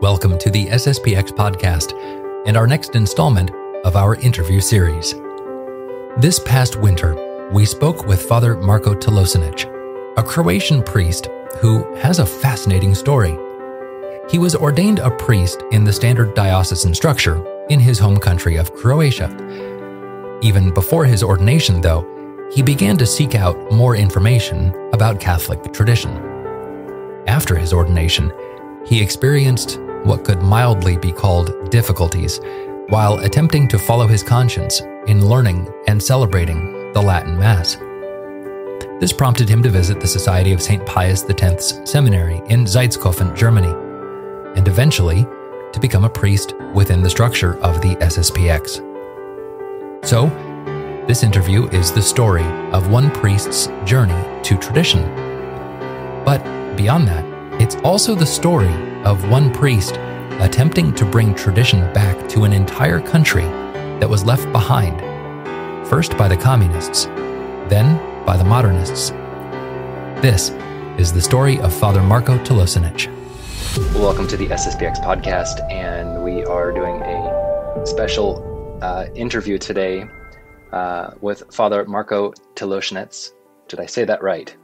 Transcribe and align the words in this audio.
Welcome 0.00 0.38
to 0.38 0.48
the 0.48 0.66
SSPX 0.68 1.28
podcast 1.32 1.92
and 2.46 2.56
our 2.56 2.66
next 2.66 2.96
installment 2.96 3.50
of 3.84 3.96
our 3.96 4.14
interview 4.14 4.58
series. 4.58 5.12
This 6.16 6.38
past 6.38 6.76
winter, 6.76 7.50
we 7.52 7.66
spoke 7.66 8.06
with 8.06 8.22
Father 8.22 8.56
Marko 8.56 8.94
Telosinic, 8.94 9.66
a 10.16 10.22
Croatian 10.22 10.82
priest 10.82 11.28
who 11.58 11.94
has 11.96 12.18
a 12.18 12.24
fascinating 12.24 12.94
story. 12.94 13.36
He 14.30 14.38
was 14.38 14.56
ordained 14.56 15.00
a 15.00 15.10
priest 15.10 15.62
in 15.70 15.84
the 15.84 15.92
standard 15.92 16.32
diocesan 16.34 16.94
structure 16.94 17.44
in 17.68 17.78
his 17.78 17.98
home 17.98 18.16
country 18.16 18.56
of 18.56 18.74
Croatia. 18.74 19.28
Even 20.40 20.72
before 20.72 21.04
his 21.04 21.22
ordination, 21.22 21.82
though, 21.82 22.48
he 22.50 22.62
began 22.62 22.96
to 22.96 23.04
seek 23.04 23.34
out 23.34 23.70
more 23.70 23.96
information 23.96 24.74
about 24.94 25.20
Catholic 25.20 25.74
tradition. 25.74 26.16
After 27.26 27.54
his 27.54 27.74
ordination, 27.74 28.32
he 28.86 29.02
experienced 29.02 29.78
what 30.04 30.24
could 30.24 30.42
mildly 30.42 30.96
be 30.96 31.12
called 31.12 31.70
difficulties 31.70 32.40
while 32.88 33.18
attempting 33.18 33.68
to 33.68 33.78
follow 33.78 34.06
his 34.06 34.22
conscience 34.22 34.80
in 35.06 35.26
learning 35.26 35.68
and 35.86 36.02
celebrating 36.02 36.92
the 36.92 37.00
Latin 37.00 37.38
Mass. 37.38 37.76
This 39.00 39.12
prompted 39.12 39.48
him 39.48 39.62
to 39.62 39.70
visit 39.70 40.00
the 40.00 40.06
Society 40.06 40.52
of 40.52 40.60
St. 40.60 40.84
Pius 40.84 41.24
X's 41.28 41.80
seminary 41.88 42.42
in 42.48 42.64
Zaitzkofen, 42.64 43.34
Germany, 43.36 43.72
and 44.56 44.68
eventually 44.68 45.26
to 45.72 45.80
become 45.80 46.04
a 46.04 46.10
priest 46.10 46.54
within 46.74 47.02
the 47.02 47.10
structure 47.10 47.58
of 47.60 47.80
the 47.80 47.94
SSPX. 47.96 48.86
So, 50.04 50.26
this 51.06 51.22
interview 51.22 51.68
is 51.68 51.92
the 51.92 52.02
story 52.02 52.44
of 52.72 52.90
one 52.90 53.10
priest's 53.10 53.68
journey 53.84 54.42
to 54.42 54.58
tradition. 54.58 55.02
But 56.24 56.42
beyond 56.76 57.08
that, 57.08 57.29
it's 57.60 57.76
also 57.84 58.14
the 58.14 58.24
story 58.24 58.72
of 59.04 59.28
one 59.28 59.52
priest 59.52 59.96
attempting 60.40 60.94
to 60.94 61.04
bring 61.04 61.34
tradition 61.34 61.80
back 61.92 62.26
to 62.26 62.44
an 62.44 62.54
entire 62.54 63.00
country 63.00 63.44
that 64.00 64.08
was 64.08 64.24
left 64.24 64.50
behind, 64.50 64.98
first 65.86 66.16
by 66.16 66.26
the 66.26 66.36
communists, 66.38 67.04
then 67.68 67.98
by 68.24 68.34
the 68.38 68.44
modernists. 68.44 69.10
This 70.22 70.48
is 70.96 71.12
the 71.12 71.20
story 71.20 71.60
of 71.60 71.70
Father 71.70 72.02
Marco 72.02 72.38
Telosinic. 72.44 73.08
Welcome 73.94 74.26
to 74.28 74.38
the 74.38 74.46
SSPX 74.46 74.96
podcast, 75.04 75.60
and 75.70 76.24
we 76.24 76.42
are 76.46 76.72
doing 76.72 77.02
a 77.02 77.86
special 77.86 78.78
uh, 78.80 79.04
interview 79.14 79.58
today 79.58 80.06
uh, 80.72 81.10
with 81.20 81.42
Father 81.52 81.84
Marco 81.84 82.32
Telosinic. 82.54 83.32
Did 83.68 83.80
I 83.80 83.86
say 83.86 84.06
that 84.06 84.22
right? 84.22 84.56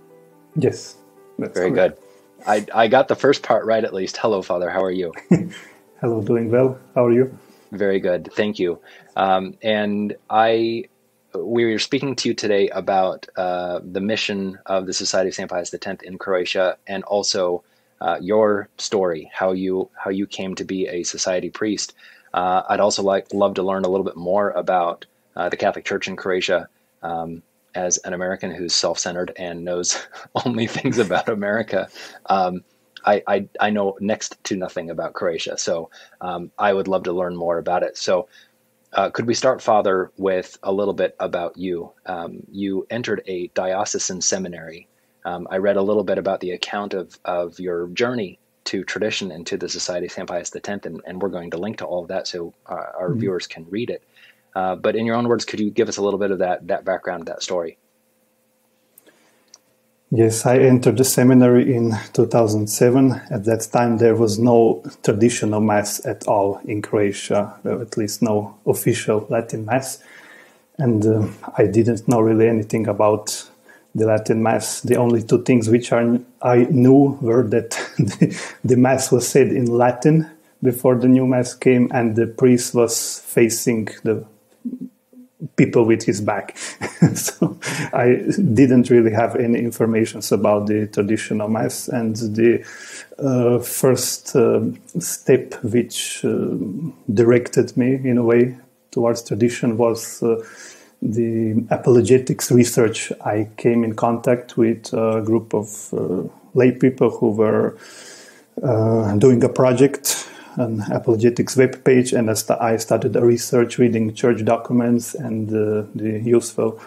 Yes. 0.55 0.97
Very 1.39 1.71
correct. 1.71 1.99
good. 1.99 2.06
I, 2.45 2.67
I 2.75 2.89
got 2.89 3.09
the 3.09 3.17
first 3.17 3.43
part 3.43 3.65
right 3.65 3.83
at 3.83 3.95
least. 3.95 4.17
Hello, 4.17 4.43
Father. 4.43 4.71
How 4.71 4.83
are 4.83 4.91
you? 4.91 5.13
Hello, 6.01 6.21
doing 6.23 6.51
well. 6.51 6.79
How 6.95 7.07
are 7.07 7.13
you? 7.13 7.39
Very 7.73 8.01
good. 8.01 8.31
Thank 8.33 8.59
you. 8.59 8.81
Um, 9.17 9.55
and 9.63 10.17
I, 10.29 10.85
we 11.35 11.65
were 11.65 11.79
speaking 11.79 12.17
to 12.17 12.29
you 12.29 12.35
today 12.35 12.69
about 12.69 13.27
uh, 13.37 13.81
the 13.83 14.01
mission 14.01 14.59
of 14.67 14.87
the 14.87 14.93
Society 14.93 15.29
of 15.29 15.35
St. 15.35 15.51
Pius 15.51 15.73
X 15.73 16.03
in 16.03 16.19
Croatia, 16.19 16.77
and 16.87 17.03
also 17.05 17.65
uh, 18.01 18.19
your 18.21 18.69
story, 18.77 19.31
how 19.33 19.53
you 19.53 19.89
how 19.95 20.11
you 20.11 20.27
came 20.27 20.55
to 20.57 20.65
be 20.65 20.87
a 20.87 21.03
society 21.03 21.51
priest. 21.51 21.95
Uh, 22.33 22.63
I'd 22.69 22.81
also 22.81 23.03
like 23.03 23.33
love 23.33 23.55
to 23.55 23.63
learn 23.63 23.85
a 23.85 23.89
little 23.89 24.05
bit 24.05 24.17
more 24.17 24.51
about 24.51 25.07
uh, 25.35 25.49
the 25.49 25.57
Catholic 25.57 25.85
Church 25.85 26.09
in 26.09 26.17
Croatia. 26.17 26.69
Um, 27.03 27.43
as 27.77 27.99
an 27.99 28.13
American 28.13 28.51
who's 28.51 28.75
self-centered 28.75 29.33
and 29.37 29.65
knows 29.65 30.07
only 30.45 30.67
things 30.67 30.99
about 30.99 31.29
America, 31.29 31.89
um, 32.27 32.65
I, 33.05 33.23
I, 33.27 33.49
I 33.61 33.71
know 33.71 33.97
next 34.01 34.43
to 34.45 34.57
nothing 34.57 34.91
about 34.91 35.15
Croatia. 35.15 35.57
So 35.59 35.91
um, 36.21 36.51
I 36.59 36.73
would 36.73 36.89
love 36.89 37.05
to 37.05 37.13
learn 37.13 37.37
more 37.37 37.59
about 37.59 37.85
it. 37.85 37.97
So 37.97 38.29
uh, 38.93 39.11
could 39.11 39.27
we 39.27 39.35
start, 39.35 39.63
Father, 39.63 40.11
with 40.17 40.59
a 40.63 40.73
little 40.73 40.95
bit 40.95 41.15
about 41.21 41.57
you? 41.57 41.93
Um, 42.07 42.39
you 42.51 42.87
entered 42.91 43.23
a 43.27 43.49
diocesan 43.49 44.21
seminary. 44.21 44.89
Um, 45.25 45.47
I 45.51 45.59
read 45.59 45.77
a 45.77 45.83
little 45.83 46.05
bit 46.05 46.19
about 46.19 46.41
the 46.41 46.53
account 46.53 46.95
of 46.95 47.19
of 47.25 47.59
your 47.59 47.89
journey 47.89 48.39
to 48.65 48.85
tradition 48.85 49.31
and 49.31 49.47
to 49.47 49.57
the 49.57 49.69
Society 49.69 50.07
of 50.07 50.13
St. 50.13 50.29
Pius 50.29 50.55
X, 50.55 50.69
and, 50.87 51.01
and 51.05 51.23
we're 51.23 51.29
going 51.29 51.51
to 51.51 51.57
link 51.57 51.79
to 51.79 51.85
all 51.85 52.03
of 52.03 52.09
that 52.09 52.27
so 52.27 52.53
uh, 52.67 52.75
our 52.99 53.11
mm-hmm. 53.11 53.21
viewers 53.21 53.47
can 53.47 53.67
read 53.71 53.91
it. 53.91 54.03
Uh, 54.57 54.75
but 54.75 54.97
in 54.97 55.05
your 55.05 55.17
own 55.17 55.29
words, 55.29 55.45
could 55.45 55.61
you 55.61 55.71
give 55.71 55.87
us 55.87 55.99
a 55.99 56.03
little 56.03 56.19
bit 56.19 56.31
of 56.31 56.39
that 56.39 56.67
that 56.69 56.83
background, 56.83 57.27
that 57.27 57.43
story? 57.43 57.77
Yes, 60.11 60.47
I 60.47 60.57
entered 60.61 60.97
the 60.97 61.05
seminary 61.05 61.75
in 61.75 61.93
2007. 62.15 63.13
At 63.31 63.45
that 63.45 63.69
time, 63.71 63.99
there 63.99 64.15
was 64.15 64.39
no 64.39 64.83
traditional 65.03 65.61
mass 65.61 66.05
at 66.07 66.27
all 66.27 66.59
in 66.65 66.81
Croatia, 66.81 67.55
at 67.65 67.99
least 67.99 68.23
no 68.23 68.57
official 68.65 69.27
Latin 69.29 69.67
mass. 69.67 70.03
And 70.79 71.05
uh, 71.05 71.29
I 71.59 71.67
didn't 71.67 72.09
know 72.09 72.21
really 72.21 72.49
anything 72.49 72.87
about 72.87 73.51
the 73.95 74.07
Latin 74.07 74.43
mass. 74.43 74.81
The 74.81 74.97
only 74.97 75.23
two 75.23 75.43
things 75.43 75.69
which 75.69 75.93
I, 75.93 76.21
I 76.41 76.67
knew 76.71 77.19
were 77.21 77.47
that 77.49 77.71
the, 77.99 78.41
the 78.65 78.77
mass 78.77 79.13
was 79.13 79.29
said 79.29 79.49
in 79.49 79.67
Latin 79.67 80.31
before 80.63 80.95
the 80.95 81.09
new 81.09 81.27
mass 81.27 81.53
came, 81.53 81.91
and 81.93 82.17
the 82.17 82.27
priest 82.27 82.75
was 82.75 83.21
facing 83.21 83.89
the 84.03 84.25
people 85.57 85.85
with 85.85 86.05
his 86.05 86.21
back. 86.21 86.57
so 87.15 87.59
I 87.93 88.23
didn't 88.55 88.91
really 88.91 89.13
have 89.13 89.37
any 89.37 89.59
information 89.59 90.21
about 90.31 90.67
the 90.67 90.87
traditional 90.87 91.49
mass 91.49 91.89
and 91.89 92.17
the 92.17 92.65
uh, 93.19 93.59
first 93.61 94.35
uh, 94.35 94.61
step 94.99 95.55
which 95.63 96.25
uh, 96.25 96.49
directed 97.13 97.77
me 97.77 97.95
in 97.95 98.19
a 98.19 98.23
way 98.23 98.57
towards 98.91 99.23
tradition 99.23 99.77
was 99.77 100.23
uh, 100.23 100.43
the 101.03 101.65
apologetics 101.71 102.51
research. 102.51 103.13
I 103.25 103.49
came 103.57 103.85
in 103.85 103.95
contact 103.95 104.57
with 104.57 104.93
a 104.93 105.23
group 105.23 105.55
of 105.55 105.93
uh, 105.93 106.29
lay 106.55 106.73
people 106.73 107.11
who 107.11 107.31
were 107.31 107.77
uh, 108.63 109.15
doing 109.17 109.45
a 109.45 109.49
project 109.49 110.29
an 110.57 110.83
apologetics 110.91 111.57
web 111.57 111.85
page, 111.85 112.13
and 112.13 112.31
I 112.31 112.77
started 112.77 113.17
a 113.17 113.25
research 113.25 113.79
reading 113.79 114.15
church 114.15 114.45
documents 114.45 115.15
and 115.15 115.49
uh, 115.49 115.87
the 115.95 116.21
useful 116.25 116.81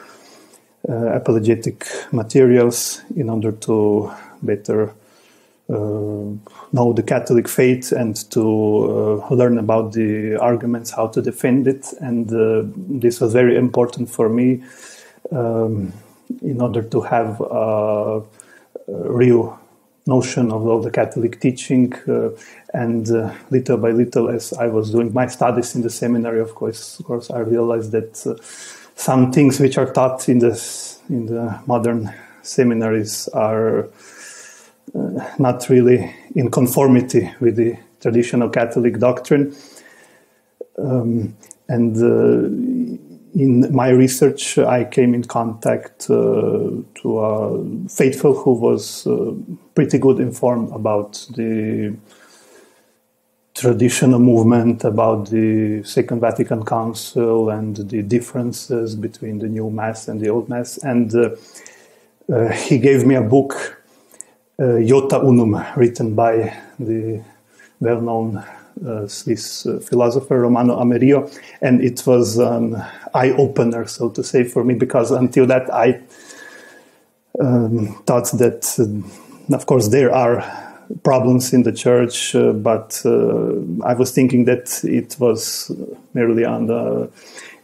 uh, 0.88 0.94
apologetic 1.14 1.86
materials 2.12 3.02
in 3.16 3.30
order 3.30 3.52
to 3.52 4.12
better 4.42 4.94
uh, 5.70 6.34
know 6.72 6.94
the 6.94 7.04
Catholic 7.04 7.48
faith 7.48 7.92
and 7.92 8.16
to 8.32 9.22
uh, 9.30 9.36
learn 9.36 9.60
about 9.60 9.94
the 9.94 10.36
arguments, 10.38 10.90
how 10.90 11.08
to 11.08 11.22
defend 11.22 11.68
it. 11.68 11.86
And 12.02 12.32
uh, 12.34 12.64
this 12.76 13.22
was 13.22 13.34
very 13.34 13.56
important 13.56 14.10
for 14.10 14.30
me 14.30 14.64
um, 15.32 15.94
in 16.42 16.60
order 16.60 16.82
to 16.82 17.02
have 17.02 17.40
a 17.42 18.24
real 18.88 19.60
notion 20.10 20.52
of 20.52 20.68
all 20.68 20.82
the 20.82 20.92
Catholic 20.92 21.40
teaching. 21.40 21.94
Uh, 22.08 22.30
and 22.74 23.10
uh, 23.10 23.34
little 23.52 23.78
by 23.78 23.92
little, 23.92 24.30
as 24.30 24.54
I 24.54 24.68
was 24.68 24.92
doing 24.92 25.14
my 25.14 25.28
studies 25.28 25.76
in 25.76 25.82
the 25.82 25.90
seminary, 25.90 26.42
of 26.42 26.54
course, 26.56 27.00
of 27.00 27.06
course, 27.06 27.32
I 27.32 27.40
realized 27.40 27.92
that 27.92 28.26
uh, 28.28 28.36
some 28.96 29.32
things 29.32 29.60
which 29.60 29.78
are 29.78 29.92
taught 29.94 30.28
in 30.28 30.40
the 30.40 30.54
in 31.10 31.26
the 31.28 31.60
modern 31.66 32.14
seminaries 32.42 33.30
are 33.30 33.90
uh, 34.96 35.36
not 35.38 35.70
really 35.70 36.14
in 36.36 36.52
conformity 36.52 37.32
with 37.40 37.56
the 37.56 37.78
traditional 38.02 38.50
Catholic 38.50 39.00
doctrine. 39.00 39.56
Um, 40.78 41.36
and 41.68 41.96
uh, 41.98 42.79
in 43.36 43.74
my 43.74 43.90
research, 43.90 44.58
I 44.58 44.84
came 44.84 45.14
in 45.14 45.24
contact 45.24 46.10
uh, 46.10 46.70
to 47.02 47.20
a 47.20 47.88
faithful 47.90 48.34
who 48.34 48.54
was 48.54 49.06
uh, 49.06 49.34
pretty 49.76 49.98
good 49.98 50.20
informed 50.20 50.72
about 50.72 51.28
the 51.36 51.96
traditional 53.54 54.20
movement, 54.20 54.84
about 54.84 55.30
the 55.30 55.84
Second 55.84 56.22
Vatican 56.22 56.64
Council, 56.64 57.50
and 57.50 57.76
the 57.76 58.02
differences 58.02 58.96
between 58.96 59.40
the 59.40 59.48
new 59.48 59.70
Mass 59.70 60.08
and 60.08 60.20
the 60.20 60.30
Old 60.30 60.50
Mass. 60.50 60.78
And 60.78 61.14
uh, 61.14 61.30
uh 62.32 62.50
he 62.52 62.78
gave 62.78 63.06
me 63.06 63.16
a 63.16 63.22
book, 63.22 63.84
uh, 64.60 64.78
Iota 64.78 65.20
Unum, 65.20 65.64
written 65.76 66.16
by 66.16 66.54
the 66.80 67.22
well-known 67.80 68.38
uh, 68.38 68.59
Swiss 69.08 69.66
uh, 69.66 69.80
philosopher 69.80 70.40
Romano 70.40 70.80
Amerio, 70.80 71.30
and 71.62 71.84
it 71.84 72.06
was 72.06 72.38
an 72.38 72.76
eye 73.14 73.32
opener, 73.32 73.86
so 73.88 74.10
to 74.10 74.24
say, 74.24 74.44
for 74.44 74.64
me, 74.64 74.74
because 74.74 75.12
until 75.12 75.46
that 75.48 75.74
I 75.74 76.02
um, 77.40 78.02
thought 78.06 78.32
that, 78.38 78.76
uh, 78.80 79.56
of 79.56 79.66
course, 79.66 79.90
there 79.90 80.14
are 80.14 80.44
problems 81.04 81.54
in 81.54 81.64
the 81.64 81.72
church, 81.72 82.36
uh, 82.36 82.52
but 82.52 83.02
uh, 83.06 83.54
I 83.86 83.94
was 83.94 84.12
thinking 84.12 84.46
that 84.46 84.84
it 84.84 85.16
was 85.20 85.72
merely 86.14 86.46
on 86.46 86.68
the 86.68 87.10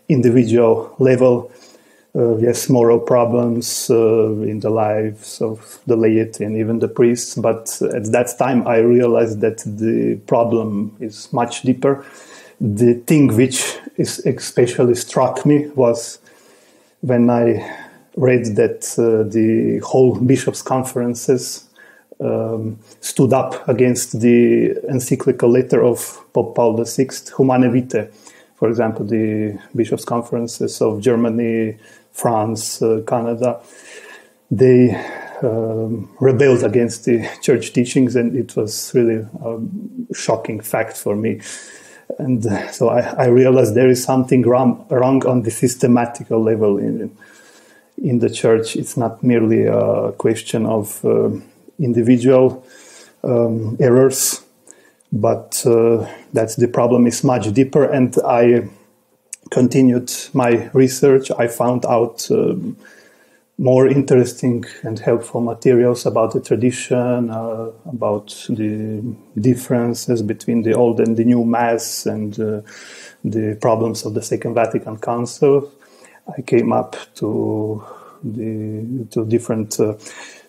individual 0.09 0.95
level. 0.99 1.51
Uh, 2.15 2.37
yes, 2.37 2.69
moral 2.69 2.99
problems 2.99 3.89
uh, 3.89 4.31
in 4.43 4.61
the 4.61 4.69
lives 4.69 5.41
of 5.41 5.79
the 5.85 5.97
laity 5.97 6.45
and 6.45 6.55
even 6.55 6.79
the 6.79 6.87
priests. 6.87 7.35
But 7.35 7.81
at 7.93 8.09
that 8.13 8.37
time, 8.39 8.65
I 8.65 8.77
realized 8.77 9.41
that 9.41 9.57
the 9.65 10.15
problem 10.25 10.95
is 11.01 11.33
much 11.33 11.63
deeper. 11.63 12.05
The 12.61 12.93
thing 12.93 13.35
which 13.35 13.77
is 13.97 14.19
especially 14.25 14.95
struck 14.95 15.45
me 15.45 15.67
was 15.75 16.19
when 17.01 17.29
I 17.29 17.69
read 18.15 18.55
that 18.55 18.95
uh, 18.97 19.29
the 19.29 19.79
whole 19.79 20.15
bishops' 20.15 20.61
conferences 20.61 21.65
um, 22.21 22.79
stood 23.01 23.33
up 23.33 23.67
against 23.67 24.21
the 24.21 24.77
encyclical 24.89 25.49
letter 25.49 25.83
of 25.83 26.25
Pope 26.31 26.55
Paul 26.55 26.81
VI, 26.81 27.09
Humanae 27.35 27.67
Vitae. 27.67 28.09
For 28.55 28.69
example, 28.69 29.05
the 29.05 29.59
bishops' 29.75 30.05
conferences 30.05 30.81
of 30.81 31.01
Germany, 31.01 31.77
France, 32.15 32.81
uh, 32.81 33.01
Canada, 33.05 33.59
they 34.49 34.95
um, 35.43 36.09
rebelled 36.21 36.63
against 36.63 37.03
the 37.03 37.27
church 37.41 37.73
teachings, 37.73 38.15
and 38.15 38.35
it 38.35 38.55
was 38.55 38.93
really 38.95 39.27
a 39.43 40.13
shocking 40.13 40.61
fact 40.61 40.95
for 40.95 41.15
me. 41.15 41.41
And 42.17 42.43
so 42.71 42.89
I, 42.89 43.01
I 43.25 43.25
realized 43.27 43.75
there 43.75 43.89
is 43.89 44.01
something 44.03 44.43
wrong, 44.43 44.85
wrong 44.89 45.25
on 45.25 45.41
the 45.41 45.51
systematical 45.51 46.41
level 46.41 46.77
in 46.77 47.11
in 47.97 48.19
the 48.19 48.29
church. 48.29 48.75
It's 48.75 48.97
not 48.97 49.23
merely 49.23 49.65
a 49.65 50.11
question 50.17 50.65
of 50.65 51.03
uh, 51.03 51.29
individual 51.79 52.65
um, 53.23 53.77
errors, 53.79 54.43
but 55.11 55.63
uh, 55.65 56.07
that 56.33 56.55
the 56.57 56.67
problem 56.67 57.07
is 57.07 57.23
much 57.23 57.51
deeper. 57.53 57.83
And 57.83 58.15
I 58.25 58.69
continued 59.51 60.11
my 60.33 60.69
research, 60.73 61.31
I 61.37 61.47
found 61.47 61.85
out 61.85 62.29
um, 62.31 62.77
more 63.57 63.87
interesting 63.87 64.65
and 64.83 64.99
helpful 64.99 65.39
materials 65.39 66.05
about 66.05 66.33
the 66.33 66.41
tradition, 66.41 67.29
uh, 67.29 67.71
about 67.85 68.45
the 68.49 69.01
differences 69.39 70.21
between 70.21 70.63
the 70.63 70.73
old 70.73 70.99
and 70.99 71.15
the 71.15 71.23
new 71.23 71.45
Mass, 71.45 72.05
and 72.05 72.37
uh, 72.39 72.61
the 73.23 73.57
problems 73.61 74.05
of 74.05 74.13
the 74.13 74.21
Second 74.21 74.55
Vatican 74.55 74.97
Council. 74.97 75.71
I 76.37 76.41
came 76.41 76.73
up 76.73 76.97
to 77.15 77.83
the 78.23 79.07
to 79.11 79.25
different 79.25 79.79
uh, 79.79 79.95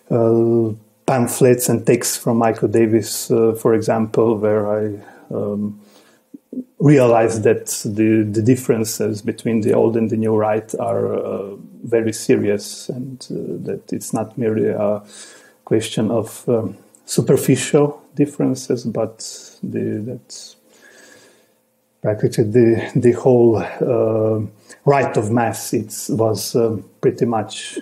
uh 0.09 0.73
pamphlets 1.05 1.69
and 1.69 1.85
texts 1.85 2.17
from 2.17 2.37
Michael 2.37 2.67
Davies, 2.67 3.31
uh, 3.31 3.53
for 3.53 3.73
example, 3.73 4.37
where 4.37 4.67
I 4.69 4.99
um, 5.33 5.79
realized 6.79 7.43
that 7.43 7.67
the, 7.85 8.23
the 8.23 8.41
differences 8.41 9.21
between 9.21 9.61
the 9.61 9.73
old 9.73 9.97
and 9.97 10.09
the 10.09 10.17
new 10.17 10.35
rite 10.35 10.73
are 10.79 11.13
uh, 11.13 11.55
very 11.83 12.13
serious 12.13 12.89
and 12.89 13.27
uh, 13.31 13.65
that 13.65 13.91
it's 13.91 14.13
not 14.13 14.37
merely 14.37 14.69
a 14.69 15.01
question 15.65 16.11
of 16.11 16.47
um, 16.47 16.77
superficial 17.05 18.01
differences, 18.15 18.85
but 18.85 19.17
the, 19.63 19.99
that 20.05 20.55
practically 22.01 22.43
the, 22.43 22.91
the 22.95 23.11
whole 23.13 23.57
uh, 23.57 24.39
rite 24.85 25.17
of 25.17 25.31
Mass 25.31 25.73
it 25.73 25.93
was 26.09 26.55
um, 26.55 26.83
pretty 27.01 27.25
much 27.25 27.79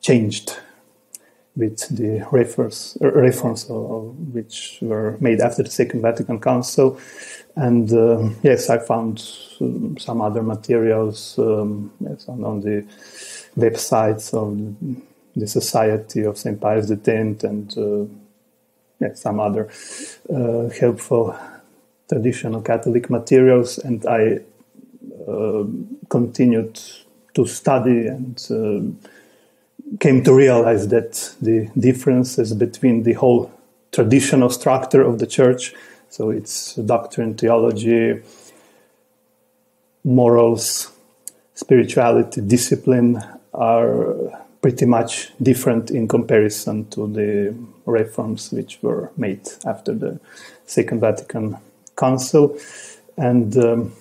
changed 0.00 0.58
with 1.54 1.88
the 1.94 2.26
reforms, 2.32 2.96
reforms 3.00 3.66
which 3.68 4.78
were 4.80 5.16
made 5.20 5.40
after 5.40 5.62
the 5.62 5.70
Second 5.70 6.00
Vatican 6.00 6.40
Council 6.40 6.98
and 7.56 7.92
uh, 7.92 8.30
yes, 8.42 8.70
I 8.70 8.78
found 8.78 9.22
um, 9.60 9.98
some 9.98 10.22
other 10.22 10.42
materials 10.42 11.38
um, 11.38 11.92
yes, 12.00 12.28
on, 12.28 12.44
on, 12.44 12.60
the 12.60 12.86
websites 13.56 14.32
of 14.32 14.74
the 15.36 15.46
Society 15.46 16.22
of 16.22 16.38
St. 16.38 16.58
Pius 16.60 16.90
X 16.90 17.44
and 17.44 17.78
uh, 17.78 19.14
some 19.14 19.40
other 19.40 19.68
uh, 20.32 20.68
helpful 20.70 21.36
traditional 22.08 22.62
Catholic 22.62 23.10
materials. 23.10 23.78
And 23.78 24.06
I 24.06 24.40
uh, 25.28 25.64
continued 26.08 26.80
to 27.34 27.46
study 27.46 28.06
and 28.06 28.46
uh, 28.50 29.08
came 30.00 30.22
to 30.24 30.32
realize 30.34 30.88
that 30.88 31.34
the 31.40 31.68
differences 31.78 32.54
between 32.54 33.02
the 33.02 33.12
whole 33.12 33.50
traditional 33.92 34.48
structure 34.48 35.02
of 35.02 35.18
the 35.18 35.26
church 35.26 35.74
so 36.12 36.28
it's 36.28 36.74
doctrine, 36.74 37.32
theology, 37.38 38.20
morals, 40.04 40.92
spirituality, 41.54 42.42
discipline 42.42 43.18
are 43.54 44.14
pretty 44.60 44.84
much 44.84 45.32
different 45.40 45.90
in 45.90 46.06
comparison 46.06 46.86
to 46.90 47.06
the 47.06 47.54
reforms 47.86 48.52
which 48.52 48.78
were 48.82 49.10
made 49.16 49.48
after 49.64 49.94
the 49.94 50.20
Second 50.66 51.00
Vatican 51.00 51.56
Council. 51.96 52.58
And 53.16 53.56
um, 53.56 53.92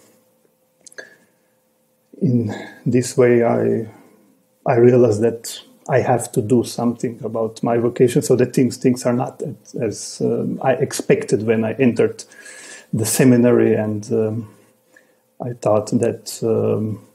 in 2.22 2.54
this 2.86 3.16
way, 3.16 3.42
I, 3.42 3.88
I 4.66 4.76
realized 4.76 5.22
that 5.22 5.62
I 5.92 6.00
have 6.00 6.32
to 6.32 6.42
do 6.42 6.64
something 6.64 7.20
about 7.22 7.62
my 7.62 7.78
vocation 7.78 8.22
so 8.22 8.38
that 8.38 8.54
things 8.54 8.78
things 8.78 9.06
are 9.06 9.14
not 9.14 9.42
as, 9.82 10.22
um, 10.22 10.58
I 10.64 10.74
expected 10.74 11.44
when 11.46 11.66
I 11.66 11.74
entered 11.74 12.24
the 12.94 13.06
seminary, 13.06 13.76
and 13.76 14.10
um, 14.14 14.56
I 15.46 15.52
thought 15.52 15.88
that 16.00 16.40
um, 16.44 17.06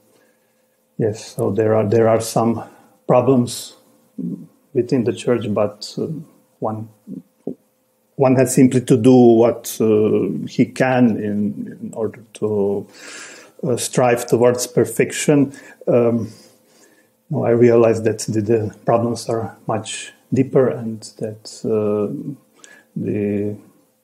yes, 0.99 1.35
so 1.35 1.51
there 1.51 1.75
are 1.75 1.89
there 1.89 2.07
are 2.07 2.21
some 2.21 2.65
problems 3.07 3.75
within 4.75 5.05
the 5.05 5.13
church, 5.15 5.47
but 5.55 5.95
uh, 5.97 6.09
one 6.59 6.91
one 8.17 8.37
has 8.37 8.55
simply 8.55 8.83
to 8.83 8.97
do 8.99 9.15
what 9.15 9.75
uh, 9.81 10.47
he 10.49 10.67
can 10.67 11.17
in, 11.17 11.79
in 11.81 11.93
order 11.95 12.23
to 12.35 12.87
uh, 13.63 13.77
strive 13.79 14.27
towards 14.27 14.67
perfection. 14.67 15.55
Um, 15.87 16.29
now 17.31 17.45
I 17.45 17.51
realize 17.51 18.03
that 18.03 18.21
the, 18.21 18.41
the, 18.41 18.77
problems 18.85 19.29
are 19.29 19.57
much 19.67 20.13
deeper 20.33 20.69
and 20.69 21.01
that 21.19 21.61
uh, 21.65 22.13
the 22.95 23.57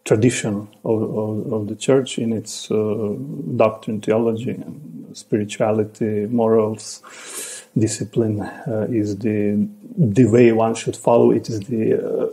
tradition 0.04 0.68
of, 0.84 1.02
of, 1.02 1.52
of, 1.52 1.68
the 1.68 1.76
church 1.76 2.18
in 2.18 2.32
its 2.32 2.70
uh, 2.70 3.14
doctrine, 3.56 4.00
theology, 4.00 4.50
and 4.50 5.16
spirituality, 5.16 6.26
morals, 6.26 7.62
discipline 7.78 8.40
uh, 8.40 8.86
is 8.90 9.18
the 9.18 9.68
the 9.96 10.24
way 10.24 10.52
one 10.52 10.74
should 10.74 10.96
follow. 10.96 11.30
It 11.30 11.48
is 11.48 11.60
the 11.60 11.94
uh, 11.94 12.28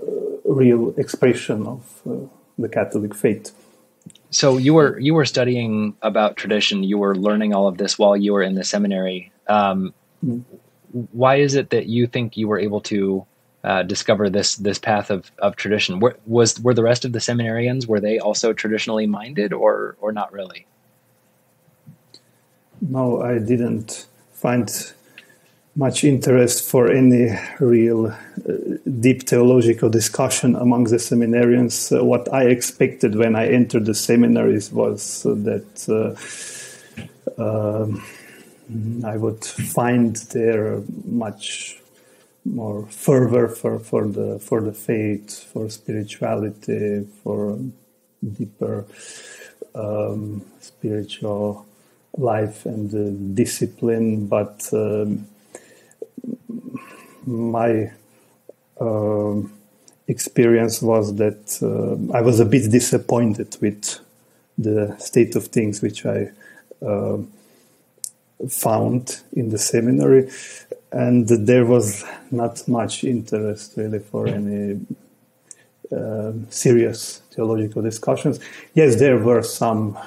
real 0.46 0.94
expression 0.98 1.68
of 1.68 2.02
uh, 2.10 2.28
the 2.58 2.70
Catholic 2.70 3.14
faith. 3.14 3.52
So 4.32 4.58
you 4.58 4.74
were 4.74 4.98
you 5.00 5.14
were 5.14 5.26
studying 5.26 5.96
about 6.02 6.36
tradition. 6.36 6.84
You 6.84 6.98
were 6.98 7.16
learning 7.16 7.54
all 7.54 7.68
of 7.68 7.78
this 7.78 8.00
while 8.00 8.18
you 8.18 8.34
were 8.34 8.44
in 8.44 8.56
the 8.56 8.64
seminary. 8.64 9.32
Um, 9.48 9.94
mm 10.26 10.44
why 10.92 11.36
is 11.36 11.56
it 11.56 11.70
that 11.70 11.86
you 11.88 12.08
think 12.08 12.38
you 12.38 12.48
were 12.48 12.60
able 12.60 12.82
to 12.82 13.26
uh, 13.64 13.84
discover 13.84 14.30
this 14.30 14.56
this 14.56 14.80
path 14.80 15.10
of, 15.10 15.32
of 15.40 15.56
tradition? 15.56 16.00
Were, 16.00 16.18
was 16.26 16.60
were 16.60 16.74
the 16.74 16.84
rest 16.84 17.06
of 17.06 17.12
the 17.12 17.20
seminarians 17.20 17.88
were 17.88 18.00
they 18.00 18.20
also 18.20 18.54
traditionally 18.54 19.08
minded 19.08 19.54
or 19.54 19.96
or 20.02 20.12
not 20.12 20.32
really? 20.32 20.66
No, 22.82 23.22
I 23.22 23.40
didn't 23.40 24.08
find 24.32 24.70
much 25.76 26.04
interest 26.04 26.70
for 26.70 26.92
any 26.92 27.38
real 27.60 28.08
uh, 28.08 28.16
deep 29.00 29.28
theological 29.28 29.90
discussion 29.90 30.56
among 30.56 30.86
the 30.86 30.98
seminarians. 30.98 31.96
Uh, 31.96 32.04
what 32.04 32.32
I 32.34 32.46
expected 32.46 33.16
when 33.16 33.36
I 33.36 33.48
entered 33.50 33.86
the 33.86 33.96
seminaries 33.96 34.72
was 34.72 35.24
that. 35.24 35.90
Uh, 38.70 38.74
um, 38.74 39.06
I 39.06 39.18
would 39.18 39.44
find 39.44 40.16
there 40.16 40.82
much 41.06 41.80
more 42.46 42.86
fervor 42.88 43.48
for, 43.48 43.80
for 43.80 44.08
the 44.08 44.40
for 44.40 44.62
the 44.62 44.74
faith, 44.74 45.44
for 45.52 45.70
spirituality, 45.70 47.06
for 47.24 47.60
deeper 48.38 48.86
um, 49.76 50.46
spiritual 50.62 51.66
life 52.18 52.66
and 52.66 52.94
uh, 52.94 53.36
discipline. 53.36 54.28
But 54.28 54.70
um, 54.74 55.28
my 57.26 57.92
uh, 58.80 59.42
experience 60.08 60.82
was 60.82 61.16
that 61.16 61.60
uh, 61.62 62.18
I 62.18 62.22
was 62.22 62.40
a 62.40 62.46
bit 62.46 62.72
disappointed 62.72 63.56
with 63.62 64.00
the 64.58 64.96
state 64.98 65.36
of 65.36 65.48
things, 65.48 65.82
which 65.82 66.06
I 66.06 66.32
um, 66.82 67.32
found 68.48 69.22
in 69.34 69.50
the 69.50 69.58
seminary, 69.58 70.30
and 70.92 71.28
there 71.28 71.66
was 71.66 72.06
not 72.32 72.68
much 72.68 73.04
interest 73.04 73.74
really 73.76 74.00
for 74.00 74.28
any 74.28 74.80
uh, 75.92 76.32
serious 76.50 77.22
theological 77.32 77.82
discussions. 77.82 78.40
Yes, 78.74 78.96
there 78.98 79.18
were 79.18 79.44
some 79.44 79.98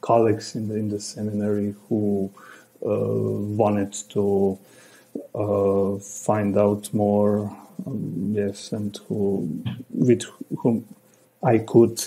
colleagues 0.00 0.54
in 0.54 0.68
the, 0.68 0.74
in 0.74 0.88
the 0.88 1.00
seminary 1.00 1.74
who 1.88 2.30
uh, 2.84 2.88
wanted 2.90 3.92
to 4.10 4.58
uh, 5.34 5.98
find 5.98 6.56
out 6.56 6.92
more. 6.92 7.56
Um, 7.86 8.32
yes, 8.36 8.72
and 8.72 8.98
who 9.06 9.62
with 9.90 10.24
whom 10.58 10.84
I 11.42 11.58
could 11.58 12.04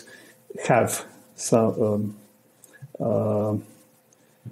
have 0.67 1.05
some. 1.35 1.81
Um, 1.81 2.17
uh, 2.99 3.55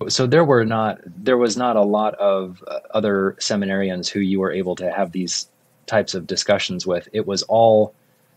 so 0.07 0.27
there 0.27 0.45
were 0.45 0.65
not 0.65 0.99
there 1.05 1.37
was 1.37 1.57
not 1.57 1.75
a 1.75 1.81
lot 1.81 2.15
of 2.15 2.63
uh, 2.67 2.79
other 2.91 3.35
seminarians 3.39 4.07
who 4.07 4.19
you 4.19 4.39
were 4.39 4.51
able 4.51 4.75
to 4.75 4.91
have 4.91 5.11
these 5.11 5.49
types 5.87 6.13
of 6.13 6.27
discussions 6.27 6.85
with. 6.85 7.09
It 7.11 7.27
was 7.27 7.43
all 7.43 7.93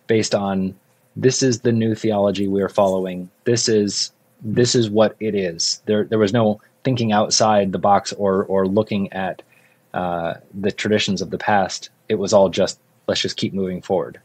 based 0.06 0.34
on 0.34 0.74
this 1.14 1.42
is 1.42 1.60
the 1.60 1.72
new 1.72 1.94
theology 1.94 2.48
we 2.48 2.62
are 2.62 2.68
following. 2.68 3.30
This 3.44 3.68
is 3.68 4.12
this 4.40 4.74
is 4.74 4.90
what 4.90 5.14
it 5.20 5.34
is. 5.34 5.82
There 5.86 6.04
there 6.04 6.18
was 6.18 6.32
no 6.32 6.60
thinking 6.84 7.12
outside 7.12 7.72
the 7.72 7.78
box 7.78 8.12
or 8.14 8.44
or 8.44 8.66
looking 8.66 9.12
at 9.12 9.42
uh, 9.94 10.34
the 10.58 10.72
traditions 10.72 11.20
of 11.20 11.30
the 11.30 11.38
past. 11.38 11.90
It 12.08 12.16
was 12.16 12.32
all 12.32 12.48
just 12.48 12.78
let's 13.06 13.20
just 13.20 13.36
keep 13.36 13.52
moving 13.52 13.82
forward. 13.82 14.20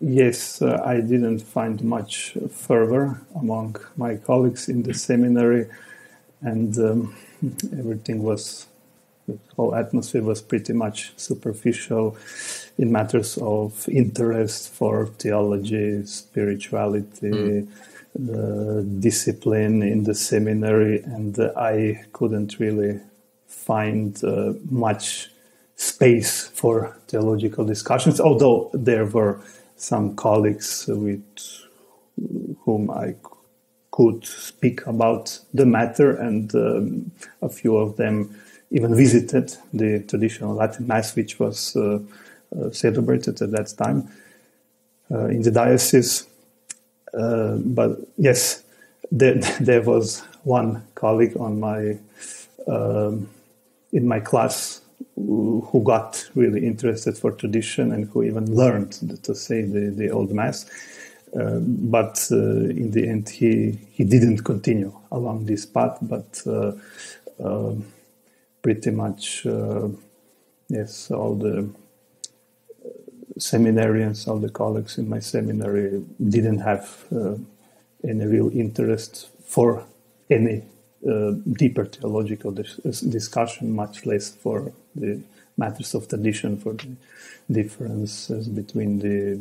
Yes, 0.00 0.60
uh, 0.60 0.82
I 0.84 1.00
didn't 1.00 1.38
find 1.40 1.82
much 1.82 2.36
fervor 2.50 3.20
among 3.34 3.76
my 3.96 4.16
colleagues 4.16 4.68
in 4.68 4.82
the 4.82 4.92
seminary, 4.92 5.68
and 6.42 6.76
um, 6.78 7.16
everything 7.72 8.22
was, 8.22 8.66
the 9.26 9.38
whole 9.56 9.74
atmosphere 9.74 10.22
was 10.22 10.42
pretty 10.42 10.74
much 10.74 11.12
superficial 11.16 12.16
in 12.76 12.92
matters 12.92 13.38
of 13.38 13.88
interest 13.88 14.70
for 14.74 15.06
theology, 15.18 16.04
spirituality, 16.04 17.30
mm. 17.30 17.68
the 18.14 18.82
discipline 19.00 19.82
in 19.82 20.04
the 20.04 20.14
seminary, 20.14 21.02
and 21.04 21.38
uh, 21.38 21.52
I 21.56 22.04
couldn't 22.12 22.58
really 22.58 23.00
find 23.46 24.22
uh, 24.22 24.52
much 24.68 25.30
space 25.76 26.48
for 26.48 26.96
theological 27.08 27.64
discussions, 27.64 28.20
although 28.20 28.70
there 28.74 29.06
were 29.06 29.40
some 29.76 30.16
colleagues 30.16 30.86
with 30.88 31.22
whom 32.64 32.90
I 32.90 33.14
could 33.90 34.26
speak 34.26 34.86
about 34.86 35.38
the 35.54 35.66
matter, 35.66 36.16
and 36.16 36.54
um, 36.54 37.10
a 37.40 37.48
few 37.48 37.76
of 37.76 37.96
them 37.96 38.38
even 38.70 38.94
visited 38.94 39.56
the 39.72 40.00
traditional 40.00 40.54
Latin 40.54 40.86
Mass, 40.86 41.14
which 41.14 41.38
was 41.38 41.76
uh, 41.76 42.00
uh, 42.58 42.70
celebrated 42.70 43.40
at 43.40 43.50
that 43.52 43.72
time 43.78 44.10
uh, 45.10 45.26
in 45.26 45.42
the 45.42 45.50
diocese. 45.50 46.26
Uh, 47.14 47.56
but 47.56 47.98
yes, 48.18 48.64
there, 49.10 49.34
there 49.60 49.82
was 49.82 50.20
one 50.42 50.82
colleague 50.94 51.36
on 51.38 51.60
my 51.60 51.98
um, 52.66 53.28
in 53.92 54.06
my 54.06 54.20
class 54.20 54.80
who 55.16 55.82
got 55.82 56.28
really 56.34 56.66
interested 56.66 57.16
for 57.16 57.32
tradition 57.32 57.92
and 57.92 58.08
who 58.10 58.22
even 58.22 58.54
learned 58.54 58.92
to 59.22 59.34
say 59.34 59.62
the, 59.62 59.90
the 59.90 60.10
old 60.10 60.30
mass. 60.30 60.66
Uh, 61.34 61.58
but 61.60 62.26
uh, 62.30 62.36
in 62.36 62.90
the 62.92 63.08
end, 63.08 63.28
he, 63.28 63.78
he 63.90 64.04
didn't 64.04 64.44
continue 64.44 64.92
along 65.10 65.46
this 65.46 65.66
path, 65.66 65.98
but 66.02 66.42
uh, 66.46 66.72
um, 67.42 67.84
pretty 68.62 68.90
much, 68.90 69.44
uh, 69.46 69.88
yes, 70.68 71.10
all 71.10 71.34
the 71.34 71.68
seminarians, 73.38 74.28
all 74.28 74.38
the 74.38 74.48
colleagues 74.48 74.98
in 74.98 75.08
my 75.08 75.18
seminary 75.18 76.02
didn't 76.28 76.60
have 76.60 77.04
uh, 77.14 77.34
any 78.04 78.24
real 78.26 78.50
interest 78.50 79.28
for 79.44 79.84
any 80.30 80.62
uh, 81.08 81.32
deeper 81.52 81.84
theological 81.84 82.52
dis- 82.52 83.00
discussion, 83.00 83.74
much 83.74 84.06
less 84.06 84.30
for 84.30 84.72
the 84.94 85.20
matters 85.56 85.94
of 85.94 86.08
tradition, 86.08 86.56
for 86.56 86.74
the 86.74 86.96
differences 87.50 88.48
between 88.48 88.98
the 88.98 89.38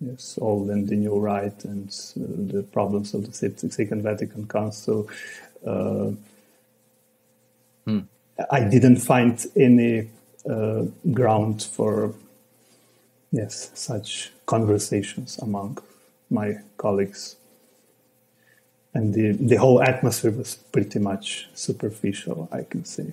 yes, 0.00 0.38
old 0.40 0.68
and 0.70 0.88
the 0.88 0.96
new 0.96 1.18
rite, 1.18 1.64
and 1.64 1.88
uh, 1.88 2.54
the 2.54 2.62
problems 2.62 3.14
of 3.14 3.26
the 3.26 3.32
Second 3.70 4.02
Vatican 4.02 4.46
Council. 4.46 5.08
Uh, 5.64 6.10
hmm. 7.84 8.00
I 8.50 8.60
didn't 8.68 8.98
find 8.98 9.44
any 9.56 10.10
uh, 10.48 10.84
ground 11.12 11.62
for 11.62 12.14
yes 13.32 13.70
such 13.74 14.32
conversations 14.46 15.38
among 15.38 15.78
my 16.30 16.56
colleagues 16.76 17.36
and 18.96 19.14
the, 19.14 19.32
the 19.32 19.56
whole 19.56 19.82
atmosphere 19.82 20.30
was 20.30 20.56
pretty 20.72 20.98
much 20.98 21.48
superficial 21.54 22.48
i 22.52 22.62
can 22.62 22.84
say. 22.84 23.12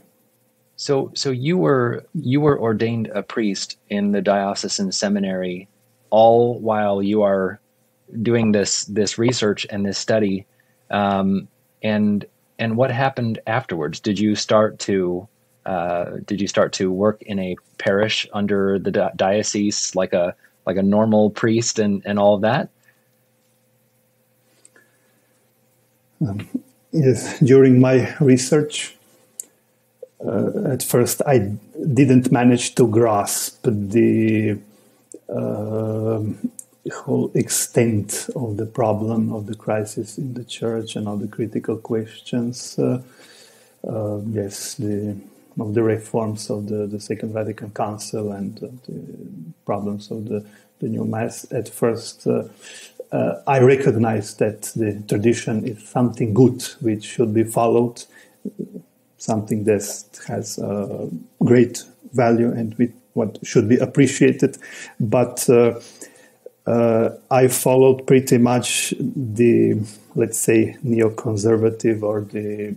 So 0.75 1.11
so 1.13 1.31
you 1.31 1.57
were 1.57 2.05
you 2.13 2.41
were 2.41 2.59
ordained 2.59 3.07
a 3.07 3.23
priest 3.23 3.77
in 3.89 4.11
the 4.11 4.21
diocesan 4.21 4.91
seminary 4.91 5.67
all 6.09 6.59
while 6.59 7.01
you 7.01 7.21
are 7.23 7.59
doing 8.21 8.51
this 8.51 8.85
this 8.85 9.17
research 9.17 9.65
and 9.69 9.85
this 9.85 9.97
study. 9.97 10.45
Um, 10.89 11.47
and 11.81 12.25
and 12.59 12.75
what 12.75 12.91
happened 12.91 13.39
afterwards? 13.47 13.99
Did 13.99 14.19
you 14.19 14.35
start 14.35 14.79
to 14.79 15.27
uh, 15.65 16.17
did 16.25 16.41
you 16.41 16.47
start 16.47 16.73
to 16.73 16.91
work 16.91 17.21
in 17.21 17.39
a 17.39 17.55
parish 17.77 18.27
under 18.33 18.79
the 18.79 18.91
di- 18.91 19.11
diocese 19.15 19.95
like 19.95 20.13
a 20.13 20.35
like 20.65 20.77
a 20.77 20.83
normal 20.83 21.29
priest 21.29 21.79
and 21.79 22.01
and 22.05 22.19
all 22.19 22.35
of 22.35 22.41
that 22.41 22.69
Um, 26.27 26.47
yes, 26.91 27.39
during 27.39 27.81
my 27.81 28.15
research, 28.19 28.95
uh, 30.25 30.71
at 30.71 30.83
first 30.83 31.21
I 31.25 31.39
didn't 31.93 32.31
manage 32.31 32.75
to 32.75 32.87
grasp 32.87 33.63
the 33.63 34.57
uh, 35.27 36.21
whole 36.93 37.31
extent 37.33 38.29
of 38.35 38.57
the 38.57 38.65
problem 38.65 39.33
of 39.33 39.47
the 39.47 39.55
crisis 39.55 40.17
in 40.17 40.33
the 40.33 40.45
church 40.45 40.95
and 40.95 41.07
all 41.07 41.17
the 41.17 41.27
critical 41.27 41.77
questions. 41.77 42.77
Uh, 42.79 43.01
uh 43.85 44.19
yes, 44.31 44.75
the 44.75 45.17
of 45.59 45.73
the 45.73 45.83
reforms 45.83 46.49
of 46.49 46.67
the, 46.67 46.87
the 46.87 46.99
Second 46.99 47.33
Vatican 47.33 47.71
Council 47.71 48.31
and 48.31 48.57
the 48.57 48.71
problems 49.65 50.09
of 50.09 50.27
the, 50.27 50.43
the 50.79 50.87
new 50.87 51.05
mass. 51.05 51.45
At 51.51 51.69
first, 51.69 52.25
uh, 53.13 53.41
I 53.45 53.59
recognize 53.59 54.35
that 54.37 54.63
the 54.75 55.01
tradition 55.07 55.67
is 55.67 55.87
something 55.87 56.33
good 56.33 56.63
which 56.81 57.05
should 57.05 57.33
be 57.33 57.43
followed, 57.43 58.03
something 59.17 59.63
that 59.65 60.19
has 60.27 60.57
uh, 60.57 61.07
great 61.43 61.83
value 62.11 62.51
and 62.51 62.91
what 63.13 63.37
should 63.43 63.69
be 63.69 63.77
appreciated. 63.77 64.57
But 64.99 65.47
uh, 65.47 65.79
uh, 66.65 67.09
I 67.29 67.49
followed 67.49 68.07
pretty 68.07 68.39
much 68.39 68.95
the, 68.99 69.79
let's 70.15 70.39
say, 70.39 70.75
neoconservative 70.83 72.01
or 72.01 72.21
the 72.21 72.75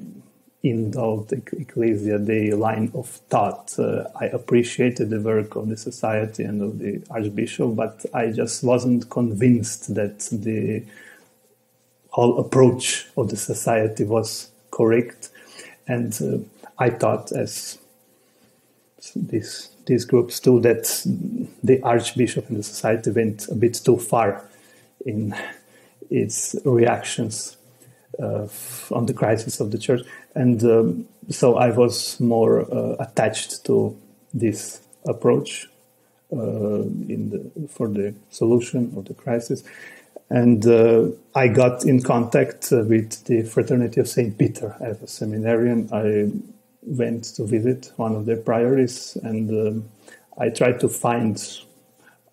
Indult 0.71 1.33
Ecclesia 1.33 2.19
Dei 2.19 2.53
line 2.53 2.91
of 2.95 3.09
thought. 3.09 3.79
Uh, 3.79 4.05
I 4.21 4.27
appreciated 4.27 5.11
the 5.11 5.21
work 5.21 5.57
of 5.57 5.69
the 5.69 5.77
society 5.77 6.45
and 6.45 6.63
of 6.63 6.79
the 6.79 7.03
Archbishop, 7.11 7.77
but 7.77 8.05
I 8.13 8.31
just 8.31 8.65
wasn't 8.65 9.09
convinced 9.11 9.95
that 9.95 10.21
the 10.33 10.85
whole 12.11 12.39
approach 12.39 13.07
of 13.17 13.29
the 13.29 13.37
society 13.37 14.05
was 14.05 14.51
correct. 14.71 15.31
And 15.87 16.13
uh, 16.21 16.39
I 16.79 16.91
thought, 16.91 17.33
as 17.33 17.79
this 19.15 19.71
these 19.87 20.05
groups 20.05 20.41
too, 20.41 20.61
that 20.61 20.85
the 21.63 21.81
Archbishop 21.83 22.49
and 22.49 22.59
the 22.59 22.63
society 22.63 23.11
went 23.11 23.49
a 23.49 23.55
bit 23.55 23.75
too 23.85 23.99
far 23.99 24.43
in 25.05 25.35
its 26.11 26.57
reactions 26.65 27.57
uh, 28.19 28.49
on 28.91 29.07
the 29.07 29.15
crisis 29.15 29.61
of 29.61 29.71
the 29.71 29.79
church 29.79 30.03
and 30.37 30.63
um, 30.65 31.09
so 31.31 31.57
I 31.57 31.71
was 31.71 32.21
more 32.21 32.61
uh, 32.73 32.97
attached 33.01 33.65
to 33.67 33.97
this 34.33 34.81
approach 35.07 35.67
uh, 36.33 36.83
in 37.09 37.31
the, 37.31 37.69
for 37.69 37.89
the 37.89 38.15
solution 38.31 38.93
of 38.97 39.07
the 39.07 39.15
crisis. 39.15 39.65
And 40.29 40.67
uh, 40.67 41.09
I 41.35 41.49
got 41.49 41.85
in 41.85 42.03
contact 42.03 42.73
uh, 42.73 42.83
with 42.83 43.25
the 43.25 43.43
Fraternity 43.45 44.01
of 44.01 44.09
St. 44.09 44.37
Peter 44.37 44.77
as 44.81 45.01
a 45.01 45.07
seminarian. 45.07 45.89
I 45.93 46.31
went 46.83 47.25
to 47.37 47.47
visit 47.47 47.93
one 47.97 48.15
of 48.15 48.27
their 48.27 48.37
priories 48.37 49.17
and 49.23 49.51
um, 49.51 49.89
I 50.37 50.51
tried 50.51 50.81
to 50.81 50.89
find 50.89 51.37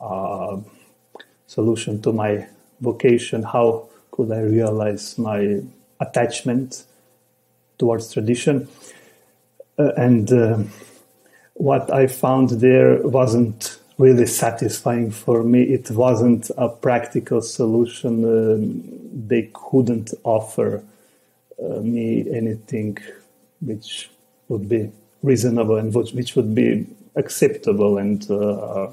a 0.02 0.60
solution 1.48 2.02
to 2.02 2.12
my 2.12 2.48
vocation. 2.82 3.44
How 3.44 3.88
could 4.12 4.32
I 4.32 4.42
realize 4.42 5.18
my 5.18 5.62
attachment 6.00 6.86
towards 7.84 8.13
tradition. 8.13 8.66
Uh, 9.78 9.92
and 9.98 10.32
uh, 10.32 10.58
what 11.56 11.92
I 11.92 12.08
found 12.08 12.48
there 12.68 12.92
wasn't 13.20 13.78
really 13.98 14.25
satisfying 14.25 15.12
for 15.12 15.44
me. 15.44 15.63
It 15.63 15.92
wasn't 15.92 16.50
a 16.58 16.70
practical 16.70 17.42
solution. 17.42 18.13
Uh, 18.24 18.58
they 19.28 19.50
couldn't 19.54 20.13
offer 20.24 20.82
uh, 21.62 21.80
me 21.96 22.06
anything 22.42 22.98
which 23.60 24.10
would 24.48 24.70
be 24.70 24.90
reasonable 25.22 25.75
and 25.75 25.94
which 25.94 26.36
would 26.38 26.56
be 26.56 26.88
acceptable 27.16 27.98
and 27.98 28.20
uh, 28.32 28.88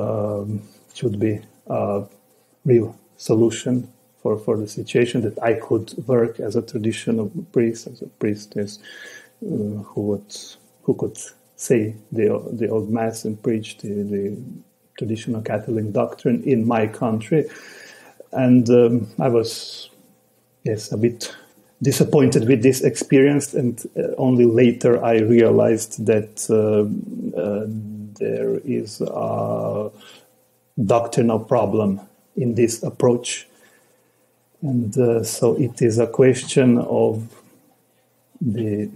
um, 0.00 0.62
should 0.94 1.20
be 1.20 1.40
a 1.66 2.04
real 2.64 2.96
solution 3.18 3.74
for, 4.22 4.38
for 4.38 4.56
the 4.56 4.68
situation 4.68 5.22
that 5.22 5.42
I 5.42 5.54
could 5.54 5.94
work 6.06 6.40
as 6.40 6.56
a 6.56 6.62
traditional 6.62 7.30
priest, 7.52 7.86
as 7.86 8.02
a 8.02 8.06
priestess 8.06 8.78
uh, 9.42 9.82
who 9.88 10.02
would 10.02 10.36
who 10.82 10.94
could 10.94 11.18
say 11.56 11.94
the 12.12 12.26
the 12.52 12.68
old 12.68 12.90
mass 12.90 13.24
and 13.24 13.42
preach 13.42 13.78
the, 13.78 13.88
the 13.88 14.36
traditional 14.98 15.42
Catholic 15.42 15.92
doctrine 15.92 16.42
in 16.44 16.66
my 16.66 16.86
country, 16.86 17.48
and 18.32 18.68
um, 18.70 19.08
I 19.18 19.28
was 19.28 19.90
yes 20.64 20.92
a 20.92 20.96
bit 20.96 21.34
disappointed 21.82 22.46
with 22.46 22.62
this 22.62 22.82
experience, 22.82 23.54
and 23.54 23.80
uh, 23.96 24.14
only 24.18 24.44
later 24.44 25.02
I 25.02 25.20
realized 25.20 26.04
that 26.06 26.44
uh, 26.50 27.40
uh, 27.40 27.64
there 28.18 28.60
is 28.64 29.00
a 29.00 29.90
doctrinal 30.84 31.40
problem 31.40 32.00
in 32.36 32.54
this 32.54 32.82
approach. 32.82 33.46
And 34.62 34.96
uh, 34.96 35.24
so 35.24 35.54
it 35.56 35.80
is 35.80 35.98
a 35.98 36.06
question 36.06 36.78
of 36.78 37.26
the 38.40 38.90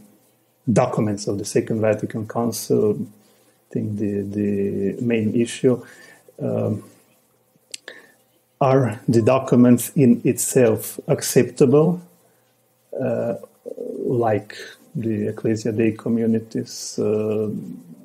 documents 0.71 1.27
of 1.27 1.39
the 1.39 1.45
Second 1.45 1.81
Vatican 1.81 2.27
Council. 2.27 2.99
I 3.01 3.73
think 3.73 3.99
the, 3.99 4.23
the 4.23 5.03
main 5.03 5.35
issue. 5.35 5.85
Um, 6.41 6.85
are 8.61 9.01
the 9.09 9.21
documents 9.21 9.91
in 9.95 10.21
itself 10.25 10.99
acceptable 11.09 12.01
uh, 13.01 13.35
like 13.99 14.57
the 14.95 15.29
Ecclesia 15.29 15.73
Dei 15.73 15.93
communities 15.93 16.99
uh, 16.99 17.51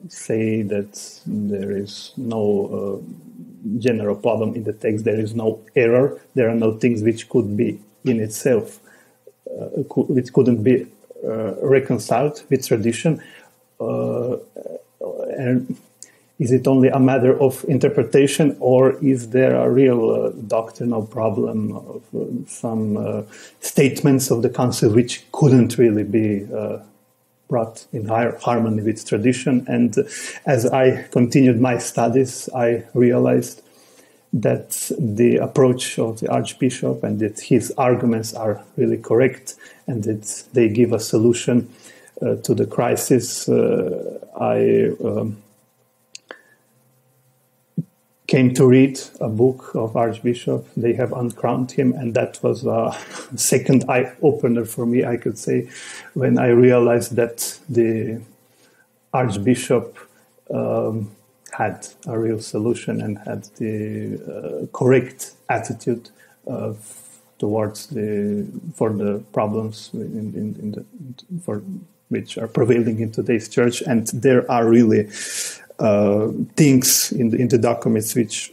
say 0.09 0.63
that 0.63 1.21
there 1.25 1.71
is 1.71 2.11
no 2.17 2.41
uh, 2.77 3.28
general 3.77 4.15
problem 4.15 4.55
in 4.55 4.63
the 4.63 4.73
text, 4.73 5.05
there 5.05 5.19
is 5.19 5.35
no 5.35 5.59
error, 5.75 6.19
there 6.35 6.49
are 6.49 6.55
no 6.55 6.77
things 6.77 7.01
which 7.03 7.29
could 7.29 7.55
be 7.57 7.79
in 8.05 8.19
itself, 8.19 8.79
which 9.85 10.31
couldn't 10.33 10.63
be 10.63 10.87
reconciled 11.23 12.43
with 12.49 12.65
tradition. 12.65 13.21
and 13.79 15.77
is 16.39 16.53
it 16.53 16.67
only 16.67 16.87
a 16.87 16.99
matter 16.99 17.39
of 17.39 17.65
interpretation, 17.67 18.55
or 18.61 18.93
is 19.03 19.29
there 19.31 19.55
a 19.55 19.69
real 19.69 20.09
uh, 20.09 20.29
doctrinal 20.47 21.05
problem 21.05 21.75
of 21.75 22.01
uh, 22.15 22.47
some 22.47 22.95
uh, 22.95 23.23
statements 23.59 24.31
of 24.31 24.41
the 24.41 24.49
council 24.49 24.89
which 24.89 25.29
couldn't 25.33 25.77
really 25.77 26.05
be 26.05 26.47
uh, 26.53 26.79
brought 27.49 27.85
in 27.91 28.05
harmony 28.07 28.81
with 28.81 29.05
tradition? 29.05 29.65
And 29.67 29.97
as 30.45 30.65
I 30.65 31.03
continued 31.11 31.59
my 31.59 31.77
studies, 31.79 32.47
I 32.55 32.85
realized 32.93 33.61
that 34.31 34.91
the 34.97 35.37
approach 35.37 35.97
of 35.99 36.19
the 36.19 36.31
archbishop 36.31 37.03
and 37.03 37.19
that 37.19 37.39
his 37.39 37.73
arguments 37.77 38.33
are 38.33 38.63
really 38.77 38.97
correct 38.97 39.55
and 39.87 40.03
that 40.03 40.43
they 40.53 40.69
give 40.69 40.93
a 40.93 40.99
solution 40.99 41.67
uh, 42.21 42.35
to 42.35 42.53
the 42.53 42.65
crisis. 42.65 43.49
Uh, 43.49 44.19
I 44.39 44.91
um, 45.03 45.41
came 48.29 48.53
to 48.53 48.67
read 48.67 49.01
a 49.19 49.27
book 49.27 49.73
of 49.73 49.97
Archbishop. 49.97 50.67
They 50.77 50.93
have 50.93 51.11
uncrowned 51.13 51.71
him, 51.71 51.93
and 51.93 52.13
that 52.13 52.39
was 52.43 52.63
a 52.63 52.95
second 53.35 53.85
eye 53.89 54.13
opener 54.21 54.65
for 54.65 54.85
me, 54.85 55.03
I 55.03 55.17
could 55.17 55.37
say, 55.37 55.67
when 56.13 56.37
I 56.37 56.49
realized 56.49 57.15
that 57.15 57.59
the 57.67 58.21
Archbishop 59.11 59.97
um, 60.53 61.09
had 61.51 61.87
a 62.05 62.19
real 62.19 62.39
solution 62.39 63.01
and 63.01 63.17
had 63.17 63.45
the 63.57 63.73
uh, 64.21 64.77
correct 64.77 65.31
attitude 65.49 66.11
uh, 66.47 66.73
towards 67.39 67.87
the 67.87 68.45
for 68.75 68.89
the 68.93 69.23
problems 69.33 69.89
in, 69.93 70.33
in, 70.41 70.47
in 70.61 70.71
the, 70.73 70.85
for 71.43 71.63
which 72.09 72.37
are 72.37 72.47
prevailing 72.47 72.99
in 72.99 73.11
today's 73.11 73.49
church, 73.49 73.81
and 73.81 74.07
there 74.07 74.49
are 74.51 74.67
really 74.67 75.09
things 76.55 77.11
in 77.13 77.29
the, 77.29 77.37
in 77.37 77.47
the 77.47 77.57
documents 77.57 78.13
which 78.15 78.51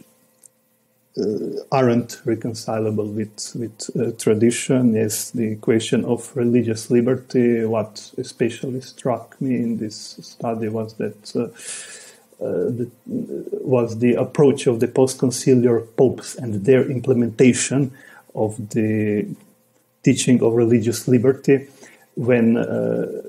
uh, 1.17 1.63
aren't 1.71 2.21
reconcilable 2.25 3.07
with 3.07 3.55
with 3.55 3.89
uh, 3.95 4.11
tradition 4.19 4.95
is 4.95 5.31
the 5.31 5.55
question 5.55 6.05
of 6.05 6.35
religious 6.35 6.91
liberty. 6.91 7.65
What 7.65 8.11
especially 8.17 8.81
struck 8.81 9.39
me 9.41 9.55
in 9.55 9.77
this 9.77 10.19
study 10.21 10.69
was 10.69 10.93
that 10.95 11.35
uh, 11.35 11.49
uh, 12.39 12.69
the, 12.69 12.91
was 13.07 13.97
the 13.97 14.13
approach 14.13 14.67
of 14.67 14.79
the 14.79 14.87
post-conciliar 14.87 15.87
popes 15.95 16.35
and 16.35 16.65
their 16.65 16.87
implementation 16.87 17.91
of 18.35 18.69
the 18.69 19.25
teaching 20.03 20.43
of 20.43 20.53
religious 20.53 21.07
liberty 21.07 21.67
when 22.13 22.57
uh, 22.57 23.23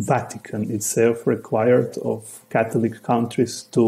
Vatican 0.00 0.70
itself 0.70 1.26
required 1.26 1.96
of 1.98 2.40
Catholic 2.50 3.02
countries 3.02 3.64
to 3.72 3.84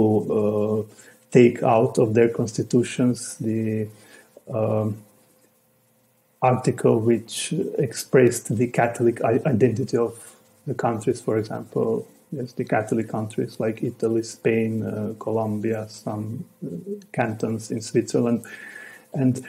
uh, 0.89 0.95
take 1.31 1.63
out 1.63 1.99
of 1.99 2.15
their 2.15 2.29
constitutions 2.29 3.37
the 3.39 3.89
um, 4.53 5.03
article 6.43 6.99
which 6.99 7.53
expressed 7.79 8.55
the 8.57 8.67
Catholic 8.67 9.23
identity 9.23 9.97
of 9.97 10.37
the 10.67 10.75
countries, 10.75 11.21
for 11.21 11.39
example, 11.39 12.07
yes, 12.31 12.53
the 12.53 12.65
Catholic 12.65 13.09
countries 13.09 13.59
like 13.59 13.83
Italy, 13.83 14.23
Spain, 14.23 14.83
uh, 14.83 15.15
Colombia, 15.19 15.87
some 15.89 16.45
uh, 16.65 16.69
cantons 17.13 17.71
in 17.71 17.81
Switzerland. 17.81 18.45
And 19.15 19.47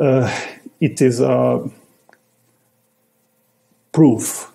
uh, 0.00 0.34
it 0.80 1.00
is 1.00 1.20
a 1.20 1.68
proof 3.92 4.52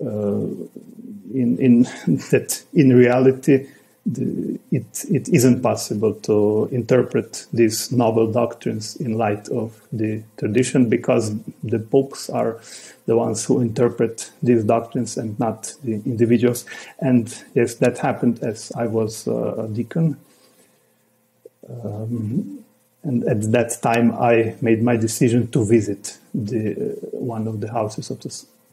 in, 0.00 1.58
in 1.58 1.82
that 2.30 2.62
in 2.72 2.96
reality 2.96 3.66
the, 4.06 4.58
it, 4.70 5.04
it 5.10 5.28
isn't 5.28 5.62
possible 5.62 6.14
to 6.14 6.68
interpret 6.72 7.46
these 7.52 7.92
novel 7.92 8.32
doctrines 8.32 8.96
in 8.96 9.18
light 9.18 9.48
of 9.48 9.80
the 9.92 10.22
tradition 10.38 10.88
because 10.88 11.34
the 11.62 11.78
popes 11.78 12.30
are 12.30 12.60
the 13.06 13.16
ones 13.16 13.44
who 13.44 13.60
interpret 13.60 14.30
these 14.42 14.64
doctrines 14.64 15.16
and 15.16 15.38
not 15.38 15.74
the 15.84 15.94
individuals. 16.06 16.64
And 16.98 17.34
yes, 17.54 17.74
that 17.76 17.98
happened 17.98 18.42
as 18.42 18.72
I 18.76 18.86
was 18.86 19.28
uh, 19.28 19.64
a 19.64 19.68
deacon. 19.68 20.16
Um, 21.68 22.64
and 23.02 23.24
at 23.24 23.52
that 23.52 23.78
time, 23.82 24.12
I 24.12 24.56
made 24.60 24.82
my 24.82 24.96
decision 24.96 25.50
to 25.52 25.64
visit 25.64 26.18
the, 26.34 26.72
uh, 26.72 27.16
one 27.16 27.46
of 27.46 27.60
the 27.60 27.70
houses 27.72 28.10
of 28.10 28.20
the 28.20 28.30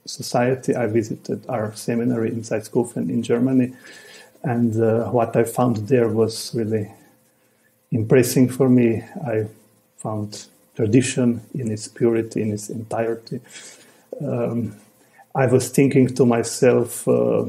society. 0.08 0.76
I 0.76 0.88
visited 0.88 1.46
our 1.48 1.74
seminary 1.76 2.30
in 2.30 2.42
Zaitzkofen 2.42 3.10
in 3.10 3.24
Germany, 3.24 3.74
and 4.44 4.76
uh, 4.82 5.10
what 5.10 5.36
I 5.36 5.44
found 5.44 5.78
there 5.88 6.10
was 6.10 6.54
really 6.56 6.92
impressing 7.92 8.50
for 8.50 8.70
me. 8.70 9.04
I 9.26 9.48
found 9.98 10.46
tradition 10.76 11.42
in 11.54 11.72
its 11.72 11.88
purity, 11.88 12.42
in 12.42 12.54
its 12.54 12.70
entirety. 12.70 13.40
Um, 14.22 14.76
I 15.36 15.46
was 15.46 15.70
thinking 15.70 16.08
to 16.16 16.26
myself 16.26 17.08
uh, 17.08 17.46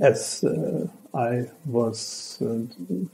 as 0.00 0.44
uh, 0.44 0.86
I 1.12 1.46
was 1.66 2.38
uh, 2.40 2.60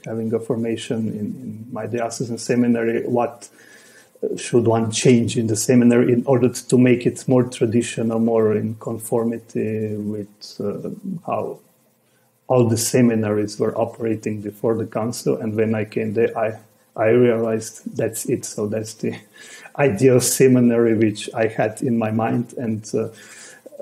having 0.05 0.33
a 0.35 0.39
formation 0.39 1.09
in, 1.09 1.27
in 1.43 1.67
my 1.73 1.87
diocesan 1.87 2.39
seminary, 2.39 3.03
what 3.07 3.49
should 4.37 4.67
one 4.67 4.91
change 4.91 5.37
in 5.37 5.47
the 5.47 5.57
seminary 5.57 6.13
in 6.13 6.25
order 6.27 6.49
to 6.49 6.79
make 6.79 7.07
it 7.07 7.27
more 7.29 7.45
traditional, 7.45 8.19
more 8.19 8.55
in 8.55 8.75
conformity 8.77 9.97
with 9.97 10.61
uh, 10.61 10.91
how 11.27 11.59
all 12.49 12.69
the 12.69 12.77
seminaries 12.77 13.59
were 13.59 13.77
operating 13.77 14.41
before 14.41 14.75
the 14.77 14.87
council? 14.87 15.37
And 15.37 15.55
when 15.55 15.75
I 15.75 15.85
came 15.85 16.15
there, 16.15 16.37
I 16.37 16.59
I 16.97 17.09
realized 17.09 17.97
that's 17.97 18.25
it. 18.27 18.45
So 18.45 18.67
that's 18.67 18.95
the 18.95 19.19
ideal 19.79 20.21
seminary 20.21 20.95
which 20.95 21.29
I 21.35 21.47
had 21.49 21.83
in 21.83 21.99
my 21.99 22.11
mind, 22.11 22.55
and 22.57 22.91
uh, 22.95 23.09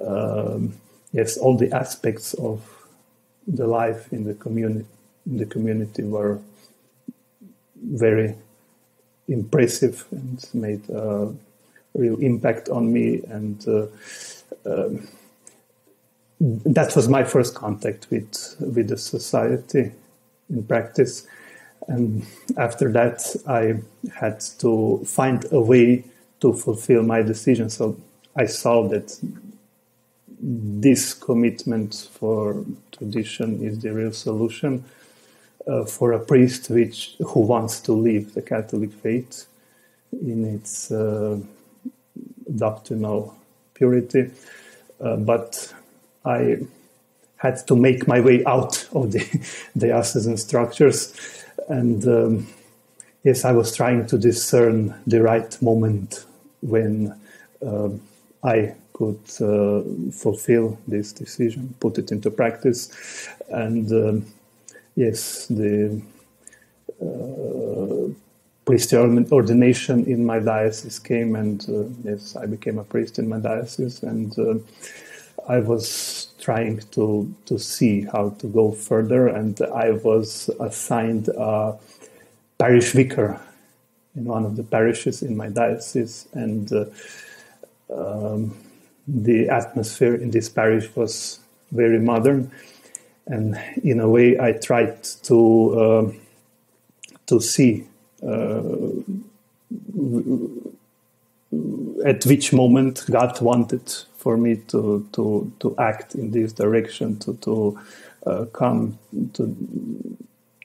um, 0.04 0.74
yes, 1.12 1.37
all 1.37 1.57
the 1.57 1.72
aspects 1.72 2.35
of 2.35 2.61
the 3.46 3.66
life 3.66 4.12
in 4.12 4.24
the 4.24 4.35
community 4.35 4.87
in 5.26 5.37
the 5.38 5.46
community 5.46 6.02
were 6.02 6.38
very 7.76 8.35
impressive 9.29 10.05
and 10.11 10.45
made 10.53 10.89
a 10.91 11.33
real 11.95 12.19
impact 12.21 12.69
on 12.69 12.93
me. 12.93 13.23
And 13.29 13.67
uh, 13.67 13.87
um, 14.67 15.09
that 16.41 16.95
was 16.97 17.09
my 17.09 17.25
first 17.25 17.55
contact 17.55 18.09
with 18.11 18.57
with 18.61 18.89
the 18.89 18.99
society 18.99 19.93
in 20.51 20.65
practice. 20.65 21.27
And 21.87 22.27
after 22.57 22.91
that, 22.93 23.37
I 23.47 23.81
had 24.15 24.41
to 24.59 25.05
find 25.07 25.45
a 25.53 25.61
way 25.61 26.05
to 26.41 26.53
fulfill 26.53 27.03
my 27.03 27.23
decision. 27.23 27.71
So 27.71 27.97
I 28.37 28.47
saw 28.47 28.89
that 28.89 29.19
this 30.41 31.15
commitment 31.15 32.09
for 32.13 32.65
tradition 32.93 33.63
is 33.63 33.79
the 33.81 33.93
real 33.93 34.13
solution 34.13 34.85
uh, 35.66 35.85
for 35.85 36.12
a 36.12 36.18
priest 36.18 36.70
which 36.70 37.16
who 37.27 37.40
wants 37.40 37.81
to 37.81 37.92
live 37.92 38.35
the 38.35 38.42
Catholic 38.42 38.92
faith 38.92 39.46
in 40.12 40.44
its 40.44 40.90
uh, 40.90 41.38
doctrinal 42.57 43.35
purity. 43.74 44.31
Uh, 45.00 45.16
but 45.16 45.72
I 46.24 46.59
had 47.37 47.66
to 47.66 47.77
make 47.77 48.07
my 48.07 48.20
way 48.20 48.44
out 48.44 48.88
of 48.92 49.12
the 49.12 49.24
diocesan 49.77 50.37
structures, 50.37 51.14
and 51.68 52.07
um, 52.07 52.46
yes, 53.22 53.44
I 53.44 53.53
was 53.53 53.74
trying 53.74 54.07
to 54.07 54.18
discern 54.18 54.94
the 55.07 55.22
right 55.22 55.61
moment 55.62 56.24
when 56.61 57.18
uh, 57.64 57.90
I 58.42 58.74
could 58.92 59.20
uh, 59.40 59.83
fulfill 60.12 60.79
this 60.87 61.12
decision, 61.12 61.74
put 61.81 61.98
it 61.98 62.12
into 62.12 62.31
practice, 62.31 63.29
and 63.48 63.90
um, 63.92 64.27
yes, 64.96 65.46
the 65.46 66.00
uh, 67.02 68.12
priestly 68.64 68.98
ordination 69.30 70.04
in 70.07 70.24
my 70.24 70.38
diocese 70.38 70.98
came, 70.98 71.37
and 71.37 71.66
uh, 71.68 71.85
yes, 72.04 72.37
I 72.37 72.46
became 72.46 72.78
a 72.78 72.85
priest 72.85 73.18
in 73.18 73.28
my 73.28 73.38
diocese, 73.38 74.02
and 74.02 74.37
uh, 74.38 74.54
I 75.48 75.61
was 75.61 76.28
trying 76.40 76.80
to 76.92 77.35
to 77.46 77.59
see 77.59 78.02
how 78.02 78.30
to 78.30 78.46
go 78.46 78.72
further, 78.72 79.28
and 79.28 79.61
I 79.61 79.92
was 79.92 80.50
assigned 80.61 81.28
a 81.28 81.76
parish 82.59 82.92
vicar 82.92 83.40
in 84.16 84.24
one 84.24 84.44
of 84.44 84.57
the 84.57 84.62
parishes 84.62 85.22
in 85.22 85.37
my 85.37 85.48
diocese, 85.48 86.28
and 86.33 86.72
uh, 86.72 86.85
um, 87.92 88.57
the 89.07 89.48
atmosphere 89.48 90.14
in 90.14 90.30
this 90.30 90.48
parish 90.48 90.88
was 90.96 91.40
very 91.72 91.98
modern, 91.98 92.50
and 93.27 93.59
in 93.83 94.01
a 94.01 94.09
way, 94.09 94.39
I 94.39 94.53
tried 94.53 95.03
to 95.25 95.81
uh, 95.81 96.13
to 97.27 97.41
see 97.41 97.87
uh, 98.23 98.61
at 102.05 102.25
which 102.27 102.53
moment 102.53 103.05
God 103.11 103.41
wanted 103.41 103.93
for 104.17 104.37
me 104.37 104.57
to 104.69 105.09
to 105.13 105.53
to 105.61 105.75
act 105.79 106.15
in 106.15 106.31
this 106.33 106.53
direction, 106.53 107.19
to 107.21 107.35
to 107.35 107.79
uh, 108.27 108.45
come 108.47 108.99
to 109.35 109.57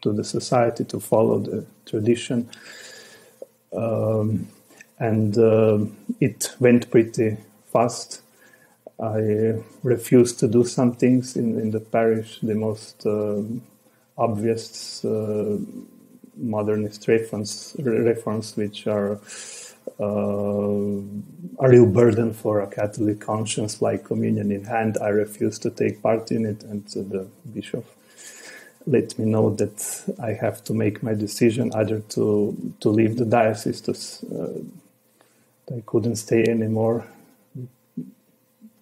to 0.01 0.13
the 0.13 0.23
society, 0.23 0.83
to 0.85 0.99
follow 0.99 1.39
the 1.39 1.65
tradition, 1.85 2.49
um, 3.75 4.47
and 4.99 5.37
uh, 5.37 5.79
it 6.19 6.55
went 6.59 6.91
pretty 6.91 7.37
fast. 7.71 8.21
I 9.01 9.61
refused 9.83 10.39
to 10.39 10.47
do 10.47 10.65
some 10.65 10.93
things 10.93 11.37
in, 11.37 11.59
in 11.59 11.71
the 11.71 11.79
parish, 11.79 12.39
the 12.41 12.55
most 12.55 13.05
uh, 13.05 13.41
obvious 14.17 15.05
uh, 15.05 15.57
modernist 16.35 17.07
reforms, 17.07 17.75
reforms 17.79 18.57
which 18.57 18.87
are 18.87 19.19
uh, 19.99 21.01
a 21.59 21.69
real 21.69 21.85
burden 21.85 22.33
for 22.33 22.61
a 22.61 22.67
Catholic 22.67 23.21
conscience, 23.21 23.81
like 23.81 24.03
communion 24.03 24.51
in 24.51 24.65
hand. 24.65 24.97
I 25.01 25.09
refused 25.09 25.61
to 25.63 25.69
take 25.69 26.01
part 26.01 26.31
in 26.31 26.45
it, 26.45 26.63
and 26.63 26.85
the 26.87 27.27
bishop 27.53 27.85
let 28.85 29.17
me 29.19 29.25
know 29.25 29.51
that 29.55 30.15
I 30.21 30.33
have 30.33 30.63
to 30.65 30.73
make 30.73 31.03
my 31.03 31.13
decision 31.13 31.71
either 31.75 31.99
to 31.99 32.73
to 32.79 32.89
leave 32.89 33.17
the 33.17 33.25
diocese, 33.25 33.81
to, 33.81 33.91
uh, 33.91 35.75
I 35.75 35.81
couldn't 35.85 36.15
stay 36.17 36.43
anymore 36.47 37.05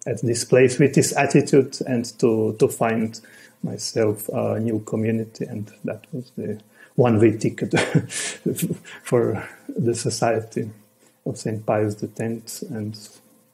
at 0.08 0.22
this 0.22 0.44
place 0.44 0.78
with 0.78 0.94
this 0.94 1.14
attitude 1.16 1.78
and 1.86 2.18
to, 2.18 2.56
to 2.58 2.68
find 2.68 3.20
myself 3.62 4.28
a 4.30 4.58
new 4.58 4.80
community. 4.80 5.44
And 5.44 5.70
that 5.84 6.06
was 6.12 6.32
the 6.36 6.60
one 6.94 7.20
way 7.20 7.36
ticket 7.36 7.78
for 9.02 9.46
the 9.68 9.94
Society 9.94 10.70
of 11.26 11.36
St. 11.36 11.64
Pius 11.64 12.02
X. 12.18 12.62
And, 12.62 12.98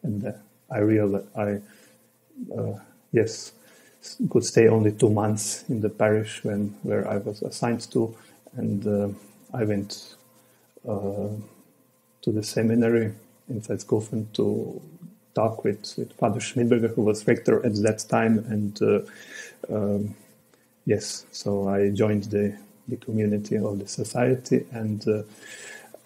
and 0.02 0.26
uh, 0.26 0.32
I 0.70 0.78
realized 0.78 1.26
I, 1.36 1.60
uh, 2.56 2.78
yes, 3.12 3.52
could 4.30 4.44
stay 4.44 4.68
only 4.68 4.92
two 4.92 5.10
months 5.10 5.64
in 5.68 5.80
the 5.80 5.88
parish 5.88 6.44
when 6.44 6.76
where 6.82 7.08
I 7.08 7.16
was 7.16 7.42
assigned 7.42 7.90
to, 7.92 8.14
and 8.56 8.86
uh, 8.86 9.08
I 9.52 9.64
went 9.64 10.14
uh, 10.86 11.28
to 12.22 12.32
the 12.32 12.42
seminary 12.42 13.14
in 13.48 13.60
Zaitzkofen 13.60 14.32
to 14.34 14.80
talk 15.34 15.64
with, 15.64 15.94
with 15.96 16.12
Father 16.14 16.40
Schmidberger, 16.40 16.94
who 16.94 17.02
was 17.02 17.26
rector 17.26 17.64
at 17.64 17.74
that 17.82 18.04
time. 18.08 18.38
And 18.48 18.82
uh, 18.82 19.00
um, 19.74 20.14
yes, 20.86 21.26
so 21.32 21.68
I 21.68 21.90
joined 21.90 22.24
the, 22.24 22.56
the 22.88 22.96
community 22.96 23.56
of 23.56 23.78
the 23.78 23.88
society. 23.88 24.66
And 24.72 25.06
uh, 25.08 25.22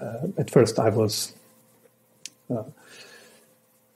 uh, 0.01 0.29
at 0.37 0.51
first, 0.51 0.79
I 0.79 0.89
was 0.91 1.35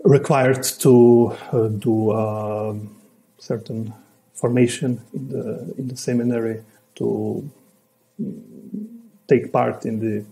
required 0.05 0.63
to 0.63 1.37
do 1.79 2.13
um, 2.13 2.95
certain 3.39 3.95
formation 4.35 5.01
in 5.15 5.29
the 5.29 5.75
in 5.79 5.89
the 5.89 5.97
seminary 5.97 6.63
to 6.97 7.49
take 9.29 9.53
part 9.53 9.87
in 9.87 10.01
the 10.01 10.25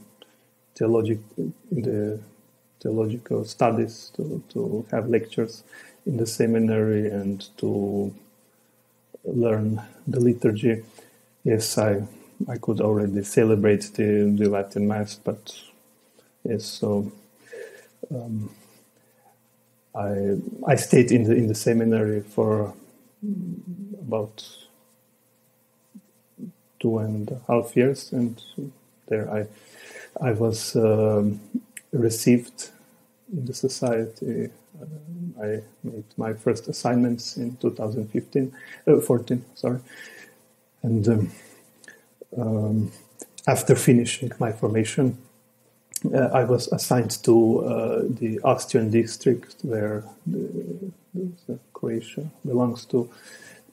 theologic 0.75 1.19
in 1.37 1.83
the 1.83 2.21
theological 2.81 3.45
studies, 3.45 4.13
to, 4.17 4.43
to 4.51 4.87
have 4.91 5.09
lectures 5.09 5.65
in 6.07 6.17
the 6.17 6.27
seminary, 6.27 7.11
and 7.11 7.49
to 7.59 8.15
learn 9.25 9.83
the 10.07 10.21
liturgy. 10.21 10.83
Yes, 11.45 11.79
I 11.79 12.03
I 12.49 12.57
could 12.59 12.81
already 12.81 13.23
celebrate 13.25 13.93
the, 13.95 14.35
the 14.39 14.49
Latin 14.49 14.89
Mass, 14.89 15.17
but 15.17 15.55
yes, 16.45 16.65
so 16.65 17.13
um, 18.11 18.51
I 19.95 20.37
I 20.67 20.77
stayed 20.77 21.13
in 21.13 21.25
the 21.25 21.35
in 21.35 21.49
the 21.49 21.55
seminary 21.55 22.23
for 22.23 22.75
about 24.01 24.45
two 26.81 26.99
and 26.99 27.31
a 27.31 27.41
half 27.49 27.77
years, 27.77 28.13
and 28.13 28.43
there 29.09 29.31
I 29.33 29.47
I 30.21 30.33
was 30.33 30.77
um, 30.77 31.41
received 31.93 32.71
in 33.33 33.45
the 33.47 33.55
society. 33.55 34.51
Uh, 34.81 35.43
I 35.43 35.61
made 35.83 36.05
my 36.17 36.33
first 36.33 36.69
assignments 36.69 37.37
in 37.37 37.57
2015, 37.57 38.53
uh, 38.87 39.01
14, 39.01 39.45
sorry, 39.55 39.81
and 40.83 41.09
um, 41.09 41.33
um, 42.37 42.93
after 43.47 43.75
finishing 43.75 44.31
my 44.39 44.53
formation, 44.53 45.19
uh, 46.15 46.31
I 46.33 46.45
was 46.45 46.69
assigned 46.69 47.23
to 47.25 47.65
uh, 47.65 48.03
the 48.09 48.41
Austrian 48.43 48.91
district 48.91 49.57
where 49.63 50.05
the, 50.27 50.93
the 51.47 51.59
Croatia 51.73 52.31
belongs 52.47 52.85
to, 52.87 53.11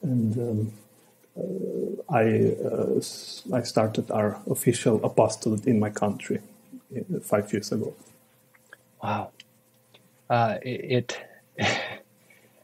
and 0.02 0.38
um, 0.38 0.74
uh, 1.38 2.14
I 2.14 2.56
uh, 2.66 3.00
I 3.54 3.62
started 3.64 4.12
our 4.12 4.40
official 4.50 5.04
apostolate 5.06 5.68
in 5.68 5.80
my 5.80 5.90
country 5.90 6.40
five 7.22 7.52
years 7.52 7.72
ago. 7.72 7.94
Wow. 9.04 9.32
Uh, 10.30 10.58
it, 10.62 11.20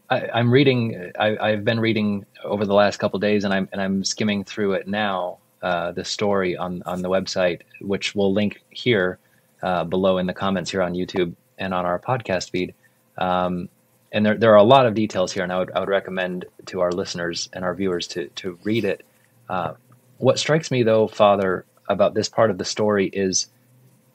I, 0.09 0.39
am 0.39 0.51
reading. 0.51 1.11
I, 1.19 1.49
have 1.49 1.65
been 1.65 1.79
reading 1.79 2.25
over 2.43 2.65
the 2.65 2.73
last 2.73 2.97
couple 2.97 3.19
days, 3.19 3.43
and 3.43 3.53
I'm 3.53 3.69
and 3.71 3.81
I'm 3.81 4.03
skimming 4.03 4.43
through 4.43 4.73
it 4.73 4.87
now. 4.87 5.37
Uh, 5.61 5.91
the 5.93 6.03
story 6.03 6.57
on 6.57 6.83
on 6.85 7.01
the 7.01 7.09
website, 7.09 7.61
which 7.79 8.15
we'll 8.15 8.33
link 8.33 8.61
here 8.69 9.17
uh, 9.61 9.83
below 9.85 10.17
in 10.17 10.27
the 10.27 10.33
comments 10.33 10.71
here 10.71 10.81
on 10.81 10.93
YouTube 10.93 11.33
and 11.57 11.73
on 11.73 11.85
our 11.85 11.97
podcast 11.99 12.49
feed. 12.49 12.73
Um, 13.17 13.69
and 14.11 14.25
there 14.25 14.37
there 14.37 14.51
are 14.51 14.57
a 14.57 14.63
lot 14.63 14.85
of 14.85 14.93
details 14.93 15.31
here, 15.31 15.43
and 15.43 15.51
I 15.51 15.59
would 15.59 15.71
I 15.71 15.79
would 15.79 15.89
recommend 15.89 16.45
to 16.67 16.81
our 16.81 16.91
listeners 16.91 17.49
and 17.53 17.63
our 17.63 17.73
viewers 17.73 18.07
to 18.09 18.27
to 18.27 18.59
read 18.63 18.83
it. 18.83 19.05
Uh, 19.49 19.73
what 20.17 20.37
strikes 20.37 20.69
me 20.69 20.83
though, 20.83 21.07
Father, 21.07 21.65
about 21.87 22.13
this 22.13 22.29
part 22.29 22.51
of 22.51 22.57
the 22.57 22.65
story 22.65 23.07
is 23.07 23.47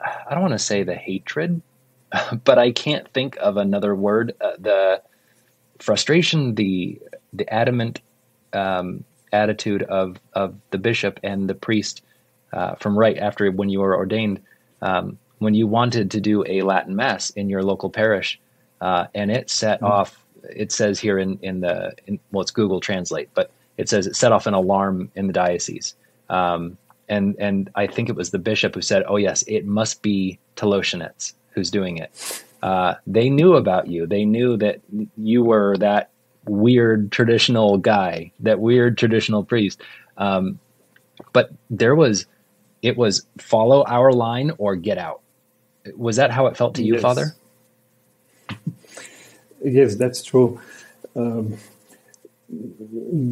I 0.00 0.30
don't 0.30 0.42
want 0.42 0.52
to 0.52 0.58
say 0.58 0.82
the 0.82 0.94
hatred 0.94 1.62
but 2.44 2.58
I 2.58 2.70
can't 2.70 3.08
think 3.12 3.36
of 3.38 3.56
another 3.56 3.94
word. 3.94 4.34
Uh, 4.40 4.52
the 4.58 5.02
frustration, 5.78 6.54
the 6.54 6.98
the 7.32 7.52
adamant 7.52 8.00
um, 8.52 9.04
attitude 9.32 9.82
of 9.82 10.18
of 10.32 10.54
the 10.70 10.78
bishop 10.78 11.20
and 11.22 11.48
the 11.48 11.54
priest 11.54 12.02
uh, 12.52 12.74
from 12.76 12.98
right 12.98 13.18
after 13.18 13.50
when 13.50 13.68
you 13.68 13.80
were 13.80 13.96
ordained, 13.96 14.40
um, 14.82 15.18
when 15.38 15.54
you 15.54 15.66
wanted 15.66 16.10
to 16.12 16.20
do 16.20 16.44
a 16.46 16.62
Latin 16.62 16.96
mass 16.96 17.30
in 17.30 17.48
your 17.48 17.62
local 17.62 17.90
parish, 17.90 18.40
uh, 18.80 19.06
and 19.14 19.30
it 19.30 19.50
set 19.50 19.78
mm-hmm. 19.78 19.92
off. 19.92 20.24
It 20.54 20.72
says 20.72 20.98
here 20.98 21.18
in 21.18 21.38
in 21.42 21.60
the 21.60 21.94
in, 22.06 22.18
well, 22.32 22.42
it's 22.42 22.50
Google 22.50 22.80
Translate, 22.80 23.28
but 23.34 23.50
it 23.76 23.88
says 23.88 24.06
it 24.06 24.16
set 24.16 24.32
off 24.32 24.46
an 24.46 24.54
alarm 24.54 25.10
in 25.14 25.26
the 25.26 25.32
diocese. 25.32 25.94
Um, 26.30 26.78
and 27.08 27.36
and 27.38 27.70
I 27.74 27.86
think 27.86 28.08
it 28.08 28.16
was 28.16 28.30
the 28.30 28.38
bishop 28.38 28.74
who 28.74 28.82
said, 28.82 29.04
"Oh 29.08 29.16
yes, 29.16 29.42
it 29.46 29.66
must 29.66 30.02
be 30.02 30.38
Tolosanets." 30.56 31.34
who's 31.58 31.70
doing 31.70 31.98
it. 31.98 32.44
Uh, 32.62 32.94
they 33.06 33.28
knew 33.28 33.54
about 33.54 33.88
you. 33.88 34.06
They 34.06 34.24
knew 34.24 34.56
that 34.56 34.80
you 35.16 35.44
were 35.44 35.76
that 35.78 36.10
weird 36.46 37.12
traditional 37.12 37.78
guy, 37.78 38.32
that 38.40 38.60
weird 38.60 38.96
traditional 38.96 39.44
priest. 39.44 39.82
Um, 40.16 40.58
but 41.32 41.50
there 41.68 41.94
was, 41.94 42.26
it 42.82 42.96
was 42.96 43.26
follow 43.38 43.84
our 43.86 44.12
line 44.12 44.52
or 44.58 44.76
get 44.76 44.98
out. 44.98 45.20
Was 45.96 46.16
that 46.16 46.30
how 46.30 46.46
it 46.46 46.56
felt 46.56 46.76
to 46.76 46.82
you, 46.82 46.94
yes. 46.94 47.02
Father? 47.02 47.34
Yes, 49.64 49.96
that's 49.96 50.22
true. 50.22 50.60
Um, 51.16 51.56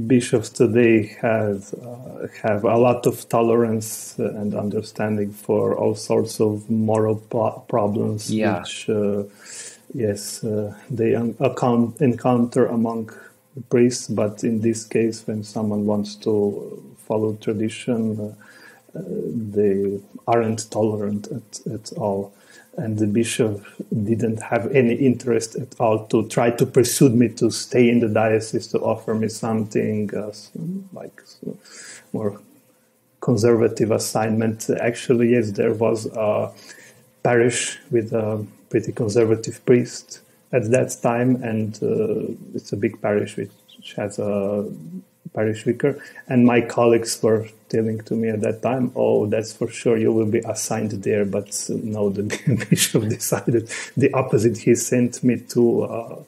bishops 0.07 0.50
today 0.50 1.07
have 1.22 1.72
uh, 1.83 2.26
have 2.42 2.64
a 2.64 2.76
lot 2.76 3.07
of 3.07 3.29
tolerance 3.29 4.18
and 4.18 4.55
understanding 4.55 5.33
for 5.33 5.76
all 5.76 5.94
sorts 5.94 6.40
of 6.40 6.68
moral 6.68 7.16
po- 7.16 7.64
problems, 7.68 8.31
yeah. 8.31 8.61
which 8.61 8.90
uh, 8.90 9.22
yes 9.94 10.44
uh, 10.44 10.74
they 10.90 11.14
un- 11.14 11.94
encounter 12.00 12.66
among 12.66 13.11
priests. 13.70 14.07
But 14.09 14.44
in 14.44 14.61
this 14.61 14.85
case, 14.85 15.26
when 15.26 15.42
someone 15.42 15.87
wants 15.87 16.14
to 16.16 16.94
follow 16.98 17.35
tradition, 17.37 18.20
uh, 18.20 18.98
uh, 18.98 19.02
they 19.02 19.98
aren't 20.26 20.70
tolerant 20.70 21.29
at, 21.29 21.72
at 21.72 21.92
all 21.96 22.33
and 22.76 22.98
the 22.98 23.06
bishop 23.06 23.64
didn't 24.04 24.42
have 24.42 24.70
any 24.72 24.94
interest 24.94 25.56
at 25.56 25.74
all 25.80 26.06
to 26.06 26.28
try 26.28 26.50
to 26.50 26.66
persuade 26.66 27.14
me 27.14 27.28
to 27.28 27.50
stay 27.50 27.88
in 27.88 28.00
the 28.00 28.08
diocese 28.08 28.66
to 28.68 28.78
offer 28.80 29.14
me 29.14 29.28
something 29.28 30.14
uh, 30.14 30.32
like 30.92 31.22
more 32.12 32.38
conservative 33.20 33.90
assignment. 33.90 34.68
Actually, 34.80 35.30
yes, 35.30 35.50
there 35.52 35.74
was 35.74 36.06
a 36.06 36.52
parish 37.22 37.78
with 37.90 38.12
a 38.12 38.44
pretty 38.70 38.92
conservative 38.92 39.64
priest 39.64 40.20
at 40.52 40.70
that 40.70 40.96
time, 41.02 41.42
and 41.42 41.82
uh, 41.82 42.32
it's 42.54 42.72
a 42.72 42.76
big 42.76 43.00
parish 43.00 43.36
which 43.36 43.50
has 43.96 44.18
a 44.18 44.64
parish 45.37 45.62
vicar. 45.64 45.92
And 46.31 46.38
my 46.53 46.61
colleagues 46.77 47.12
were 47.22 47.42
telling 47.68 47.99
to 48.09 48.14
me 48.14 48.29
at 48.37 48.40
that 48.46 48.59
time, 48.62 48.85
"Oh, 49.05 49.27
that's 49.33 49.53
for 49.59 49.68
sure. 49.81 49.96
You 50.05 50.12
will 50.16 50.31
be 50.38 50.42
assigned 50.55 50.92
there." 51.09 51.25
But 51.37 51.51
uh, 51.70 51.75
no, 51.96 52.03
the 52.18 52.25
bishop 52.70 53.03
decided 53.18 53.64
the 54.03 54.11
opposite. 54.20 54.57
He 54.66 54.75
sent 54.75 55.12
me 55.29 55.35
to 55.55 55.62
a 55.85 56.18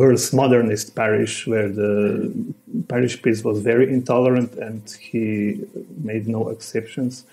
world's 0.00 0.32
modernist 0.32 0.94
parish 0.94 1.46
where 1.52 1.68
the 1.68 1.92
parish 2.88 3.20
priest 3.22 3.44
was 3.44 3.56
very 3.72 3.86
intolerant, 3.98 4.52
and 4.66 4.82
he 5.10 5.22
made 6.10 6.28
no 6.28 6.42
exceptions 6.54 7.24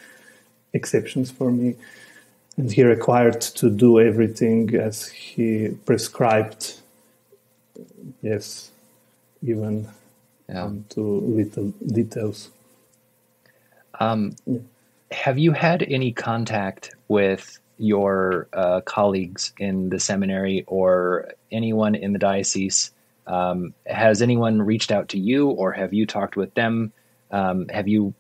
exceptions 0.74 1.32
for 1.32 1.50
me. 1.52 1.76
And 2.58 2.72
he 2.72 2.84
required 2.84 3.42
to 3.60 3.70
do 3.70 4.00
everything 4.00 4.76
as 4.76 5.08
he 5.08 5.50
prescribed. 5.86 6.64
Yes, 8.22 8.72
even 9.44 9.88
yeah. 10.50 10.64
um, 10.64 10.86
to 10.90 11.02
little 11.02 11.74
details. 11.86 12.50
Um, 14.00 14.36
yeah. 14.46 14.60
Have 15.12 15.38
you 15.38 15.54
had 15.54 15.84
any 15.84 16.12
contact 16.12 16.96
with 17.08 17.60
your 17.78 18.48
uh, 18.54 18.82
colleagues 18.82 19.54
in 19.58 19.90
the 19.90 20.00
seminary 20.00 20.64
or 20.68 21.32
anyone 21.52 21.96
in 21.96 22.14
the 22.14 22.20
diocese? 22.20 22.92
Um, 23.26 23.74
has 23.86 24.22
anyone 24.22 24.62
reached 24.62 24.92
out 24.92 25.10
to 25.10 25.20
you, 25.20 25.50
or 25.50 25.72
have 25.72 25.94
you 25.94 26.06
talked 26.06 26.36
with 26.36 26.54
them? 26.56 26.92
Um, 27.32 27.68
have 27.70 27.88
you 27.88 28.14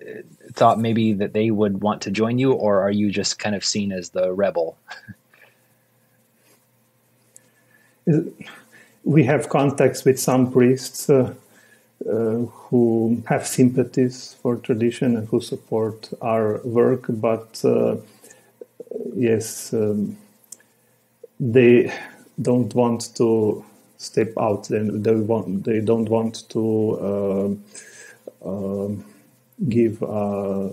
uh, 0.00 0.22
thought 0.52 0.78
maybe 0.78 1.12
that 1.14 1.32
they 1.32 1.50
would 1.50 1.80
want 1.80 2.02
to 2.02 2.10
join 2.10 2.38
you, 2.38 2.52
or 2.52 2.82
are 2.82 2.90
you 2.90 3.10
just 3.10 3.38
kind 3.38 3.54
of 3.54 3.64
seen 3.64 3.92
as 3.92 4.10
the 4.10 4.32
rebel? 4.32 4.76
we 9.04 9.24
have 9.24 9.48
contacts 9.48 10.04
with 10.04 10.18
some 10.18 10.50
priests. 10.50 11.08
Uh, 11.08 11.34
uh, 12.06 12.46
who 12.68 13.22
have 13.26 13.46
sympathies 13.46 14.34
for 14.42 14.56
tradition 14.56 15.16
and 15.16 15.28
who 15.28 15.40
support 15.40 16.10
our 16.22 16.60
work, 16.64 17.04
but 17.08 17.60
uh, 17.64 17.96
yes, 19.14 19.72
um, 19.72 20.16
they 21.40 21.92
don't 22.40 22.74
want 22.74 23.14
to 23.16 23.64
step 23.96 24.32
out. 24.38 24.68
They, 24.68 24.78
they 24.82 25.14
want. 25.14 25.64
They 25.64 25.80
don't 25.80 26.08
want 26.08 26.48
to 26.50 26.64
uh, 27.00 27.54
give 29.68 30.02
uh, 30.02 30.68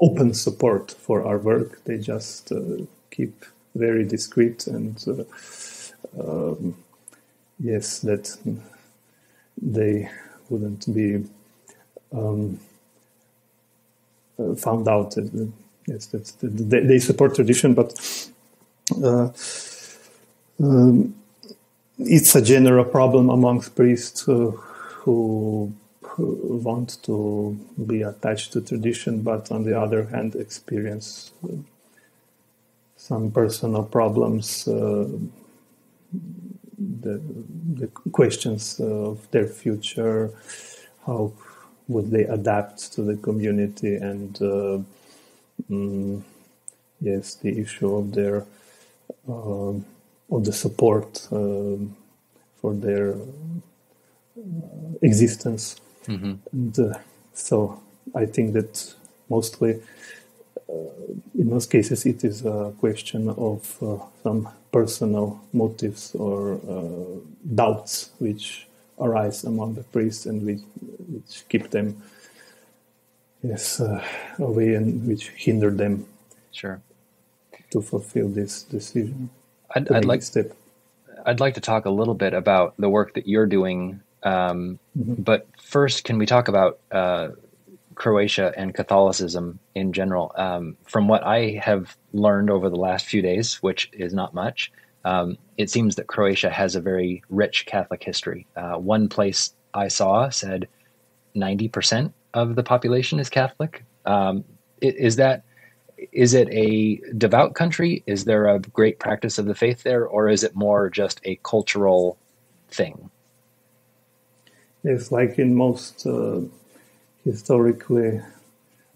open 0.00 0.34
support 0.34 0.90
for 0.92 1.24
our 1.24 1.38
work. 1.38 1.84
They 1.84 1.98
just 1.98 2.52
uh, 2.52 2.84
keep 3.10 3.44
very 3.74 4.04
discreet 4.04 4.66
and 4.66 5.02
uh, 5.08 5.24
um, 6.20 6.76
yes, 7.60 8.00
that 8.00 8.36
they 9.62 10.10
wouldn't 10.50 10.92
be 10.92 11.24
um, 12.12 12.58
uh, 14.38 14.54
found 14.56 14.88
out. 14.88 15.16
Uh, 15.16 15.22
yes, 15.86 16.06
they, 16.06 16.80
they, 16.80 16.98
support 16.98 17.34
tradition, 17.34 17.74
but 17.74 17.94
uh, 19.02 19.28
um, 20.60 21.14
it's 21.98 22.34
a 22.34 22.42
general 22.42 22.84
problem 22.84 23.30
amongst 23.30 23.76
priests 23.76 24.28
uh, 24.28 24.50
who, 25.04 25.72
who, 26.02 26.60
want 26.62 27.02
to 27.04 27.58
be 27.86 28.02
attached 28.02 28.52
to 28.52 28.60
tradition, 28.60 29.22
but 29.22 29.50
on 29.50 29.64
the 29.64 29.78
other 29.78 30.04
hand, 30.04 30.34
experience 30.34 31.32
uh, 31.44 31.56
some 32.96 33.30
personal 33.30 33.82
problems 33.82 34.68
uh, 34.68 35.08
the, 37.02 37.20
the 37.80 37.86
questions 38.12 38.80
of 38.80 39.30
their 39.30 39.46
future, 39.46 40.30
how 41.06 41.32
would 41.88 42.10
they 42.10 42.24
adapt 42.24 42.92
to 42.94 43.02
the 43.02 43.16
community, 43.16 43.96
and 43.96 44.36
uh, 44.40 44.78
mm, 45.70 46.22
yes, 47.00 47.34
the 47.34 47.60
issue 47.60 47.94
of 47.96 48.12
their 48.12 48.44
uh, 49.28 49.74
of 50.30 50.44
the 50.44 50.52
support 50.52 51.28
uh, 51.32 51.76
for 52.60 52.74
their 52.74 53.14
uh, 53.14 54.38
existence. 55.02 55.76
Mm-hmm. 56.06 56.34
And 56.52 56.78
uh, 56.78 56.98
so 57.34 57.82
I 58.14 58.26
think 58.26 58.54
that 58.54 58.94
mostly 59.28 59.80
in 61.38 61.50
most 61.50 61.70
cases, 61.70 62.06
it 62.06 62.24
is 62.24 62.44
a 62.44 62.72
question 62.78 63.28
of 63.28 63.82
uh, 63.82 63.98
some 64.22 64.48
personal 64.72 65.40
motives 65.52 66.14
or 66.14 66.54
uh, 66.68 67.20
doubts 67.54 68.10
which 68.18 68.66
arise 68.98 69.44
among 69.44 69.74
the 69.74 69.82
priests 69.84 70.26
and 70.26 70.44
which, 70.46 70.60
which 71.08 71.44
keep 71.48 71.70
them 71.70 72.02
yes 73.42 73.80
uh, 73.80 74.02
away 74.38 74.74
and 74.74 75.06
which 75.06 75.28
hinder 75.30 75.70
them 75.70 76.06
sure 76.52 76.80
to 77.70 77.82
fulfill 77.82 78.28
this 78.28 78.62
decision 78.62 79.28
I'd, 79.74 79.90
I'd 79.90 80.04
like 80.04 80.22
step. 80.22 80.52
I'd 81.24 81.40
like 81.40 81.54
to 81.54 81.60
talk 81.60 81.86
a 81.86 81.90
little 81.90 82.14
bit 82.14 82.34
about 82.34 82.74
the 82.78 82.88
work 82.88 83.14
that 83.14 83.26
you're 83.26 83.46
doing 83.46 84.00
um, 84.22 84.78
mm-hmm. 84.96 85.14
but 85.22 85.46
first 85.60 86.04
can 86.04 86.18
we 86.18 86.26
talk 86.26 86.48
about 86.48 86.78
uh, 86.92 87.28
Croatia 88.02 88.52
and 88.56 88.74
Catholicism 88.74 89.60
in 89.76 89.92
general. 89.92 90.32
Um, 90.34 90.76
from 90.82 91.06
what 91.06 91.22
I 91.22 91.60
have 91.62 91.96
learned 92.12 92.50
over 92.50 92.68
the 92.68 92.74
last 92.74 93.06
few 93.06 93.22
days, 93.22 93.62
which 93.62 93.88
is 93.92 94.12
not 94.12 94.34
much, 94.34 94.72
um, 95.04 95.38
it 95.56 95.70
seems 95.70 95.94
that 95.94 96.08
Croatia 96.08 96.50
has 96.50 96.74
a 96.74 96.80
very 96.80 97.22
rich 97.30 97.64
Catholic 97.64 98.02
history. 98.02 98.48
Uh, 98.56 98.72
one 98.72 99.08
place 99.08 99.54
I 99.72 99.86
saw 99.86 100.30
said 100.30 100.66
90% 101.36 102.12
of 102.34 102.56
the 102.56 102.64
population 102.64 103.20
is 103.20 103.30
Catholic. 103.30 103.84
Um, 104.04 104.42
is 104.80 105.14
that 105.16 105.44
is 106.10 106.34
it 106.34 106.48
a 106.50 106.96
devout 107.16 107.54
country? 107.54 108.02
Is 108.08 108.24
there 108.24 108.48
a 108.48 108.58
great 108.58 108.98
practice 108.98 109.38
of 109.38 109.46
the 109.46 109.54
faith 109.54 109.84
there, 109.84 110.04
or 110.04 110.28
is 110.28 110.42
it 110.42 110.56
more 110.56 110.90
just 110.90 111.20
a 111.22 111.38
cultural 111.44 112.18
thing? 112.68 113.10
It's 114.82 115.12
like 115.12 115.38
in 115.38 115.54
most 115.54 116.04
uh, 116.04 116.40
historically 117.24 118.20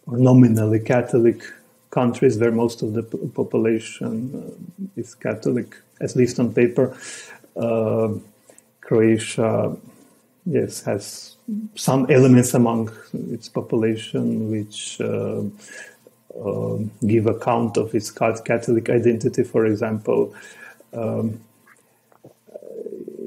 or 0.06 0.18
nominally 0.18 0.80
Catholic 0.80 1.42
countries 1.90 2.38
where 2.38 2.52
most 2.52 2.82
of 2.82 2.92
the 2.92 3.02
population 3.34 4.14
uh, 4.34 5.00
is 5.00 5.14
Catholic, 5.14 5.76
at 6.00 6.14
least 6.16 6.38
on 6.38 6.52
paper. 6.52 6.96
Uh, 7.56 8.08
Croatia, 8.80 9.76
yes, 10.44 10.82
has 10.82 11.36
some 11.74 12.10
elements 12.10 12.54
among 12.54 12.92
its 13.30 13.48
population 13.48 14.50
which 14.50 15.00
uh, 15.00 15.42
uh, 16.44 16.78
give 17.06 17.26
account 17.26 17.76
of 17.76 17.94
its 17.94 18.10
Catholic 18.10 18.90
identity. 18.90 19.42
For 19.42 19.66
example, 19.66 20.34
um, 20.92 21.40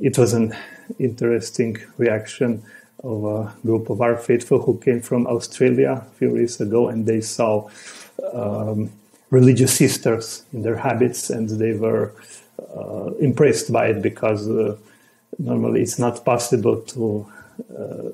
it 0.02 0.18
was 0.18 0.34
an 0.34 0.56
interesting 1.00 1.78
reaction 1.98 2.64
of 3.04 3.24
a 3.24 3.54
group 3.66 3.90
of 3.90 4.02
our 4.02 4.16
faithful 4.16 4.62
who 4.62 4.78
came 4.80 5.02
from 5.02 5.28
Australia 5.28 6.06
a 6.06 6.16
few 6.18 6.36
years 6.36 6.60
ago, 6.62 6.90
and 6.90 7.06
they 7.06 7.22
saw 7.22 7.70
um, 8.34 8.92
religious 9.30 9.78
sisters 9.78 10.44
in 10.54 10.62
their 10.62 10.78
habits, 10.78 11.30
and 11.30 11.50
they 11.50 11.74
were 11.74 12.14
uh, 12.76 13.12
impressed 13.20 13.72
by 13.72 13.88
it 13.88 14.02
because 14.02 14.50
uh, 14.50 14.76
normally 15.38 15.82
it's 15.82 16.00
not 16.00 16.26
possible 16.26 16.82
to 16.82 17.26
uh, 17.78 18.10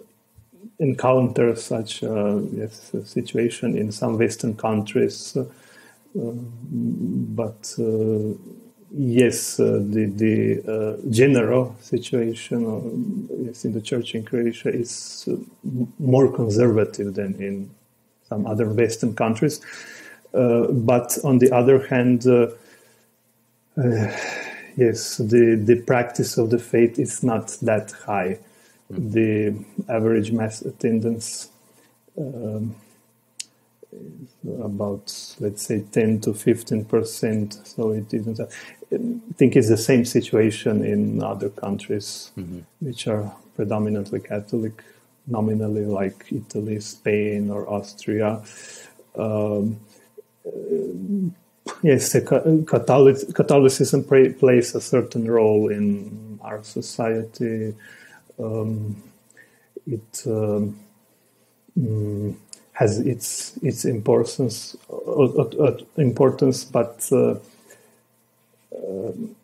encounter 0.80 1.56
such 1.56 2.04
a 2.04 2.44
yes, 2.54 2.92
situation 3.06 3.78
in 3.78 3.92
some 3.92 4.18
Western 4.18 4.56
countries. 4.56 5.38
Uh, 5.38 5.46
but 6.14 7.74
uh, 7.78 8.34
yes, 8.98 9.60
uh, 9.60 9.80
the, 9.82 10.06
the 10.06 10.62
uh, 10.72 11.12
general 11.12 11.76
situation 11.82 13.28
yes, 13.46 13.66
in 13.66 13.74
the 13.74 13.82
church 13.82 14.16
in 14.16 14.24
Croatia 14.24 14.70
is 14.70 15.28
more 16.00 16.32
conservative 16.32 17.14
than 17.16 17.36
in 17.36 17.70
some 18.30 18.48
other 18.48 18.68
Western 18.70 19.16
countries. 19.16 19.62
but 20.32 21.18
on 21.24 21.40
the 21.40 21.52
other 21.52 21.88
hand, 21.88 22.26
yes, 24.76 25.18
the, 25.18 25.62
the 25.62 25.82
practice 25.86 26.38
of 26.38 26.50
the 26.50 26.60
faith 26.60 27.00
is 27.00 27.24
not 27.24 27.58
that 27.62 27.92
high. 28.06 28.40
Mm. 28.92 29.12
The 29.14 29.66
average 29.94 30.32
mass 30.32 30.62
attendance 30.62 31.50
um, 32.18 32.76
is 33.92 34.60
about, 34.64 35.36
let's 35.40 35.64
say, 35.64 35.82
10 35.92 36.22
to 36.22 36.34
15 36.34 36.86
percent. 36.86 37.60
So 37.64 37.92
it 37.92 38.14
isn't. 38.14 38.40
Think 39.36 39.56
it's 39.56 39.70
the 39.70 39.78
same 39.78 40.06
situation 40.06 40.84
in 40.84 41.22
other 41.24 41.50
countries 41.50 42.32
mm-hmm. 42.38 42.60
which 42.80 43.08
are 43.08 43.34
predominantly 43.56 44.20
Catholic, 44.20 44.84
nominally 45.28 45.86
like 45.86 46.26
Italy, 46.32 46.80
Spain, 46.80 47.50
or 47.50 47.70
Austria. 47.70 48.42
Um, 49.18 49.80
yes, 51.82 52.14
Catholic, 52.14 53.34
Catholicism 53.34 54.04
plays 54.04 54.76
a 54.76 54.82
certain 54.82 55.30
role 55.30 55.70
in 55.70 56.40
our 56.42 56.64
society. 56.64 57.74
Um, 58.38 59.02
it 59.88 60.24
um, 60.26 60.80
mm, 61.80 62.36
has 62.74 63.00
its 63.00 63.58
its 63.64 63.86
importance, 63.86 64.76
uh, 64.90 65.24
uh, 65.24 65.50
uh 65.60 65.78
importance, 65.98 66.66
but 66.66 67.08
uh, 67.12 67.18
uh 67.18 67.40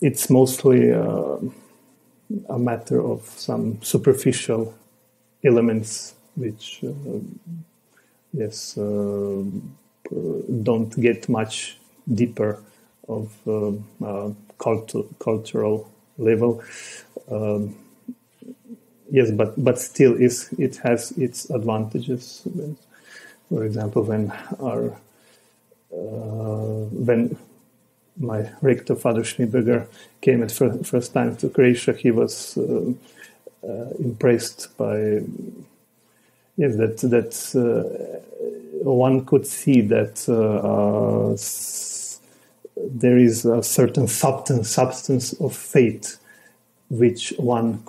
it's 0.02 0.30
mostly 0.30 0.92
uh, 0.92 1.38
a 2.50 2.60
matter 2.60 3.02
of 3.02 3.24
some 3.26 3.82
superficial 3.82 4.74
elements 5.44 6.16
which, 6.36 6.84
yes, 8.34 8.78
don't 10.64 11.00
get 11.02 11.30
much 11.30 11.78
deeper 12.14 12.60
of 13.08 13.32
uh, 13.48 14.32
cultu- 14.60 15.08
cultural 15.20 15.90
level. 16.18 16.64
Um, 17.30 17.76
yes, 19.12 19.32
but 19.32 19.62
but 19.64 19.80
still, 19.80 20.16
is 20.16 20.50
it 20.58 20.78
has 20.78 21.12
its 21.14 21.50
advantages. 21.50 22.48
For 23.50 23.66
example, 23.66 24.04
when 24.04 24.32
our 24.60 24.98
uh, 25.94 26.86
when 27.08 27.38
my 28.18 28.50
rector, 28.62 28.96
Father 28.96 29.22
Schmidberger, 29.22 29.88
came 30.22 30.44
at 30.44 30.52
fir- 30.52 30.84
first 30.84 31.14
time 31.14 31.36
to 31.38 31.50
Croatia, 31.50 31.94
he 31.94 32.12
was 32.12 32.58
uh, 32.58 32.92
uh, 33.68 33.90
impressed 34.00 34.76
by 34.78 35.22
yes 36.58 36.76
that 36.78 36.98
that 36.98 37.34
uh, 37.56 38.84
one 38.84 39.26
could 39.26 39.46
see 39.46 39.82
that 39.82 40.28
uh, 40.28 41.36
there 42.76 43.18
is 43.18 43.46
a 43.46 43.62
certain 43.64 44.08
substance, 44.08 44.70
substance 44.70 45.34
of 45.34 45.56
faith 45.56 46.18
which 46.90 47.34
one 47.38 47.84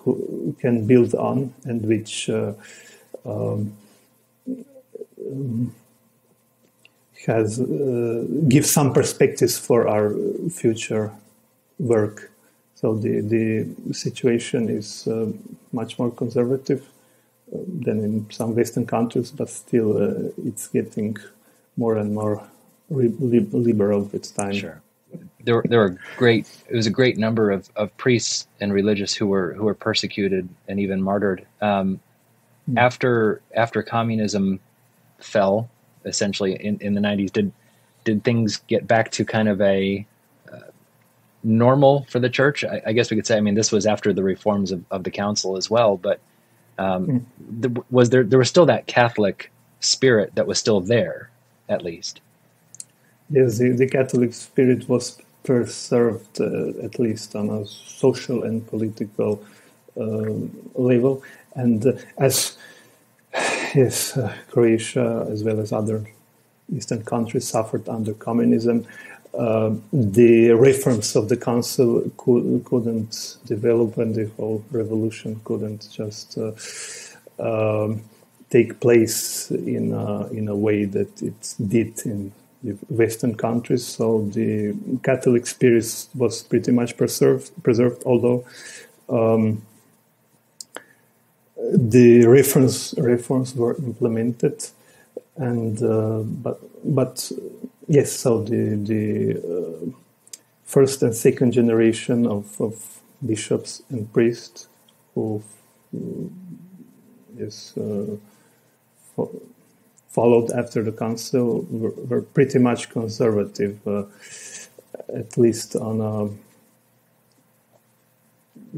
can 0.60 0.86
build 0.86 1.14
on 1.14 1.52
and 1.64 1.86
which 1.86 2.28
uh, 2.28 2.52
um, 3.24 3.74
has 7.26 7.60
uh, 7.60 8.24
gives 8.48 8.70
some 8.70 8.92
perspectives 8.92 9.58
for 9.58 9.88
our 9.88 10.14
future 10.50 11.12
work. 11.78 12.30
So 12.74 12.94
the 12.94 13.20
the 13.20 13.94
situation 13.94 14.68
is 14.68 15.06
uh, 15.06 15.26
much 15.72 15.98
more 15.98 16.10
conservative 16.10 16.82
uh, 17.52 17.58
than 17.84 18.04
in 18.04 18.26
some 18.30 18.54
Western 18.54 18.86
countries, 18.86 19.30
but 19.30 19.48
still 19.48 19.90
uh, 19.96 20.48
it's 20.48 20.68
getting 20.68 21.16
more 21.76 21.96
and 21.96 22.14
more 22.14 22.42
liberal 22.90 24.02
with 24.12 24.34
time. 24.34 24.52
Sure. 24.52 24.82
There 25.44 25.56
were, 25.56 25.64
there 25.68 25.80
were 25.80 25.98
great. 26.16 26.46
It 26.68 26.76
was 26.76 26.86
a 26.86 26.90
great 26.90 27.18
number 27.18 27.50
of, 27.50 27.68
of 27.76 27.94
priests 27.96 28.46
and 28.60 28.72
religious 28.72 29.14
who 29.14 29.26
were 29.26 29.54
who 29.54 29.64
were 29.64 29.74
persecuted 29.74 30.48
and 30.68 30.80
even 30.80 31.02
martyred. 31.02 31.46
Um, 31.60 32.00
mm. 32.70 32.78
After 32.78 33.42
after 33.54 33.82
communism 33.82 34.60
fell, 35.18 35.68
essentially 36.04 36.54
in, 36.54 36.78
in 36.80 36.94
the 36.94 37.00
nineties, 37.00 37.30
did 37.30 37.52
did 38.04 38.24
things 38.24 38.58
get 38.68 38.86
back 38.86 39.10
to 39.12 39.24
kind 39.24 39.48
of 39.48 39.60
a 39.60 40.04
uh, 40.52 40.58
normal 41.44 42.06
for 42.10 42.18
the 42.18 42.30
church? 42.30 42.64
I, 42.64 42.82
I, 42.86 42.92
guess 42.92 43.10
we 43.10 43.16
could 43.16 43.26
say. 43.26 43.36
I 43.36 43.40
mean, 43.40 43.54
this 43.54 43.70
was 43.70 43.86
after 43.86 44.12
the 44.12 44.22
reforms 44.22 44.72
of, 44.72 44.84
of 44.90 45.04
the 45.04 45.10
council 45.10 45.56
as 45.56 45.70
well, 45.70 45.96
but 45.96 46.20
um, 46.78 47.06
mm. 47.06 47.24
the, 47.60 47.84
was 47.90 48.10
there 48.10 48.24
there 48.24 48.38
was 48.38 48.48
still 48.48 48.66
that 48.66 48.86
Catholic 48.86 49.50
spirit 49.80 50.34
that 50.34 50.46
was 50.46 50.58
still 50.58 50.80
there, 50.80 51.30
at 51.68 51.82
least. 51.82 52.20
Yes, 53.30 53.58
the, 53.58 53.70
the 53.70 53.88
Catholic 53.88 54.34
spirit 54.34 54.88
was 54.88 55.18
preserved, 55.42 56.40
uh, 56.40 56.84
at 56.84 56.98
least 56.98 57.34
on 57.34 57.50
a 57.50 57.66
social 57.66 58.44
and 58.44 58.66
political 58.66 59.42
uh, 59.96 60.30
level. 60.74 61.22
And 61.54 61.86
uh, 61.86 61.92
as 62.18 62.56
yes, 63.74 64.16
uh, 64.16 64.34
Croatia, 64.50 65.26
as 65.30 65.44
well 65.44 65.60
as 65.60 65.72
other 65.72 66.04
Eastern 66.74 67.04
countries, 67.04 67.48
suffered 67.48 67.88
under 67.88 68.14
communism, 68.14 68.86
uh, 69.38 69.74
the 69.92 70.50
reforms 70.50 71.16
of 71.16 71.28
the 71.28 71.36
council 71.36 72.10
could, 72.16 72.64
couldn't 72.64 73.38
develop, 73.46 73.96
and 73.98 74.14
the 74.14 74.30
whole 74.36 74.64
revolution 74.70 75.40
couldn't 75.44 75.88
just 75.90 76.38
uh, 76.38 76.52
um, 77.38 78.02
take 78.50 78.78
place 78.80 79.50
in 79.50 79.92
a, 79.92 80.26
in 80.28 80.48
a 80.48 80.56
way 80.56 80.84
that 80.84 81.22
it 81.22 81.54
did 81.66 81.98
in 82.04 82.32
the 82.62 82.72
Western 82.90 83.34
countries. 83.34 83.86
So 83.86 84.28
the 84.32 84.74
Catholic 85.02 85.46
spirit 85.46 86.06
was 86.14 86.42
pretty 86.42 86.70
much 86.70 86.96
preserved, 86.96 87.50
preserved 87.62 88.02
although 88.04 88.44
um, 89.08 89.62
the 91.70 92.26
reforms 92.26 92.94
reforms 92.98 93.54
were 93.54 93.76
implemented, 93.76 94.64
and 95.36 95.82
uh, 95.82 96.18
but 96.18 96.60
but 96.84 97.32
yes, 97.88 98.12
so 98.12 98.42
the 98.42 98.76
the 98.76 99.38
uh, 99.38 99.90
first 100.64 101.02
and 101.02 101.14
second 101.14 101.52
generation 101.52 102.26
of, 102.26 102.60
of 102.60 103.00
bishops 103.24 103.82
and 103.90 104.12
priests 104.12 104.68
who 105.14 105.42
yes. 107.36 107.76
Uh, 107.76 108.16
followed 110.12 110.52
after 110.52 110.82
the 110.82 110.92
council 110.92 111.66
were, 111.70 111.94
were 112.08 112.22
pretty 112.22 112.58
much 112.58 112.90
conservative, 112.90 113.80
uh, 113.88 114.04
at 115.14 115.36
least 115.38 115.74
on 115.74 116.00
a 116.00 116.28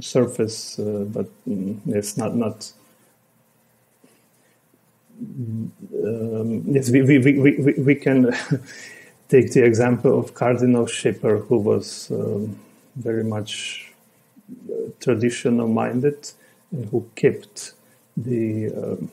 surface, 0.01 0.79
uh, 0.79 1.05
but 1.09 1.27
mm, 1.49 1.79
it's 1.87 2.17
not 2.17 2.37
not. 2.37 2.73
Um, 6.05 6.63
yes, 6.67 6.91
we, 6.91 7.03
we, 7.03 7.19
we, 7.19 7.33
we, 7.33 7.73
we 7.75 7.95
can 7.95 8.35
take 9.29 9.53
the 9.53 9.65
example 9.65 10.19
of 10.19 10.35
Cardinal 10.35 10.87
Šeper, 10.87 11.39
who 11.39 11.59
was 11.59 12.11
um, 12.11 12.59
very 12.97 13.25
much 13.25 13.93
uh, 14.71 14.91
traditional 15.01 15.69
minded 15.69 16.31
and 16.73 16.87
who 16.91 17.09
kept 17.15 17.73
the 18.17 18.71
um, 18.75 19.11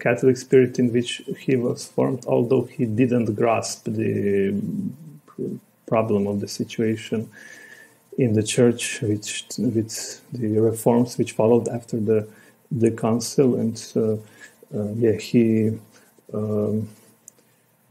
Catholic 0.00 0.36
spirit 0.36 0.78
in 0.78 0.92
which 0.92 1.22
he 1.38 1.56
was 1.56 1.86
formed, 1.86 2.24
although 2.26 2.62
he 2.62 2.86
didn't 2.86 3.34
grasp 3.34 3.84
the 3.84 4.54
problem 5.86 6.26
of 6.26 6.40
the 6.40 6.48
situation 6.48 7.30
in 8.18 8.34
the 8.34 8.42
church, 8.42 9.00
which 9.00 9.44
with 9.58 10.20
the 10.32 10.58
reforms 10.58 11.18
which 11.18 11.32
followed 11.32 11.68
after 11.68 11.98
the 11.98 12.28
the 12.70 12.90
council, 12.90 13.56
and 13.56 13.92
uh, 13.96 14.14
uh, 14.74 14.92
yeah, 14.94 15.12
he 15.12 15.78
um, 16.32 16.88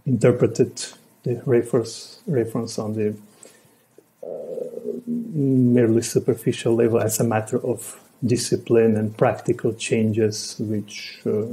interpreted 0.05 0.84
the 1.24 1.41
reference 1.45 2.19
reference 2.26 2.80
on 2.80 2.93
the 2.95 3.15
uh, 4.24 4.28
merely 5.07 6.01
superficial 6.01 6.76
level 6.76 6.99
as 6.99 7.19
a 7.19 7.24
matter 7.24 7.63
of 7.65 7.99
discipline 8.26 8.97
and 8.97 9.17
practical 9.17 9.74
changes 9.74 10.55
which 10.59 11.22
uh, 11.26 11.45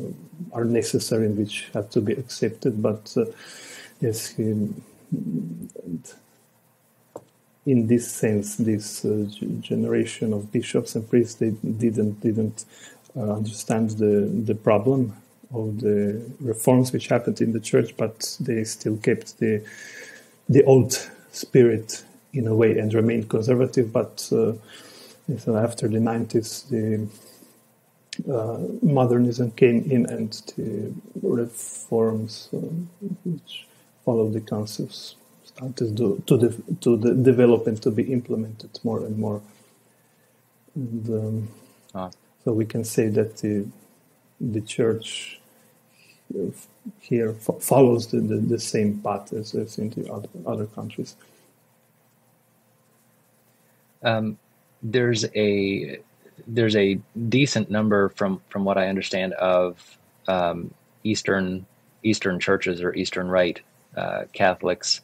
are 0.52 0.64
necessary 0.64 1.26
and 1.26 1.38
which 1.38 1.68
have 1.72 1.88
to 1.90 2.00
be 2.00 2.12
accepted. 2.12 2.82
But 2.82 3.14
uh, 3.16 3.24
yes, 4.00 4.28
he, 4.28 4.68
in 7.68 7.86
this 7.86 8.10
sense, 8.10 8.56
this 8.56 9.04
uh, 9.04 9.26
generation 9.60 10.32
of 10.32 10.50
bishops 10.50 10.94
and 10.96 11.08
priests 11.08 11.34
they 11.34 11.50
didn't 11.50 12.20
didn't 12.20 12.64
uh, 13.16 13.34
understand 13.34 13.90
the 13.90 14.14
the 14.50 14.54
problem 14.54 15.14
of 15.54 15.80
the 15.80 16.22
reforms 16.40 16.92
which 16.92 17.08
happened 17.08 17.40
in 17.40 17.52
the 17.52 17.60
church, 17.60 17.96
but 17.96 18.36
they 18.40 18.64
still 18.64 18.96
kept 18.98 19.38
the 19.38 19.62
the 20.48 20.64
old 20.64 21.10
spirit 21.32 22.04
in 22.32 22.46
a 22.46 22.54
way 22.54 22.78
and 22.78 22.94
remained 22.94 23.28
conservative. 23.28 23.92
But 23.92 24.28
uh, 24.32 24.54
so 25.38 25.56
after 25.56 25.88
the 25.88 26.00
nineties, 26.00 26.64
the 26.70 27.06
uh, 28.32 28.60
modernism 28.82 29.50
came 29.52 29.90
in 29.90 30.06
and 30.06 30.32
the 30.56 30.92
reforms 31.22 32.48
uh, 32.54 32.58
which 33.24 33.66
followed 34.04 34.32
the 34.32 34.40
councils 34.40 35.16
to, 35.58 36.22
to, 36.26 36.36
the, 36.36 36.62
to 36.80 36.96
the 36.96 37.14
develop 37.14 37.66
and 37.66 37.80
to 37.82 37.90
be 37.90 38.04
implemented 38.12 38.78
more 38.84 39.04
and 39.04 39.18
more. 39.18 39.42
And, 40.74 41.08
um, 41.08 41.48
ah. 41.94 42.10
So 42.44 42.52
we 42.52 42.64
can 42.64 42.84
say 42.84 43.08
that 43.08 43.38
the, 43.38 43.66
the 44.40 44.60
church 44.60 45.40
here 47.00 47.32
follows 47.32 48.08
the, 48.08 48.20
the, 48.20 48.36
the, 48.36 48.58
same 48.58 48.98
path 49.00 49.32
as, 49.32 49.54
as 49.54 49.78
in 49.78 49.90
the 49.90 50.10
other, 50.12 50.28
other 50.46 50.66
countries. 50.66 51.16
Um, 54.02 54.38
there's 54.82 55.24
a 55.34 55.98
there's 56.46 56.76
a 56.76 57.00
decent 57.28 57.68
number 57.70 58.10
from 58.10 58.40
from 58.48 58.64
what 58.64 58.78
I 58.78 58.86
understand 58.86 59.32
of 59.34 59.98
um, 60.28 60.72
Eastern 61.02 61.66
Eastern 62.02 62.38
churches 62.38 62.80
or 62.80 62.94
Eastern 62.94 63.28
Rite 63.28 63.60
uh, 63.96 64.24
Catholics 64.32 65.00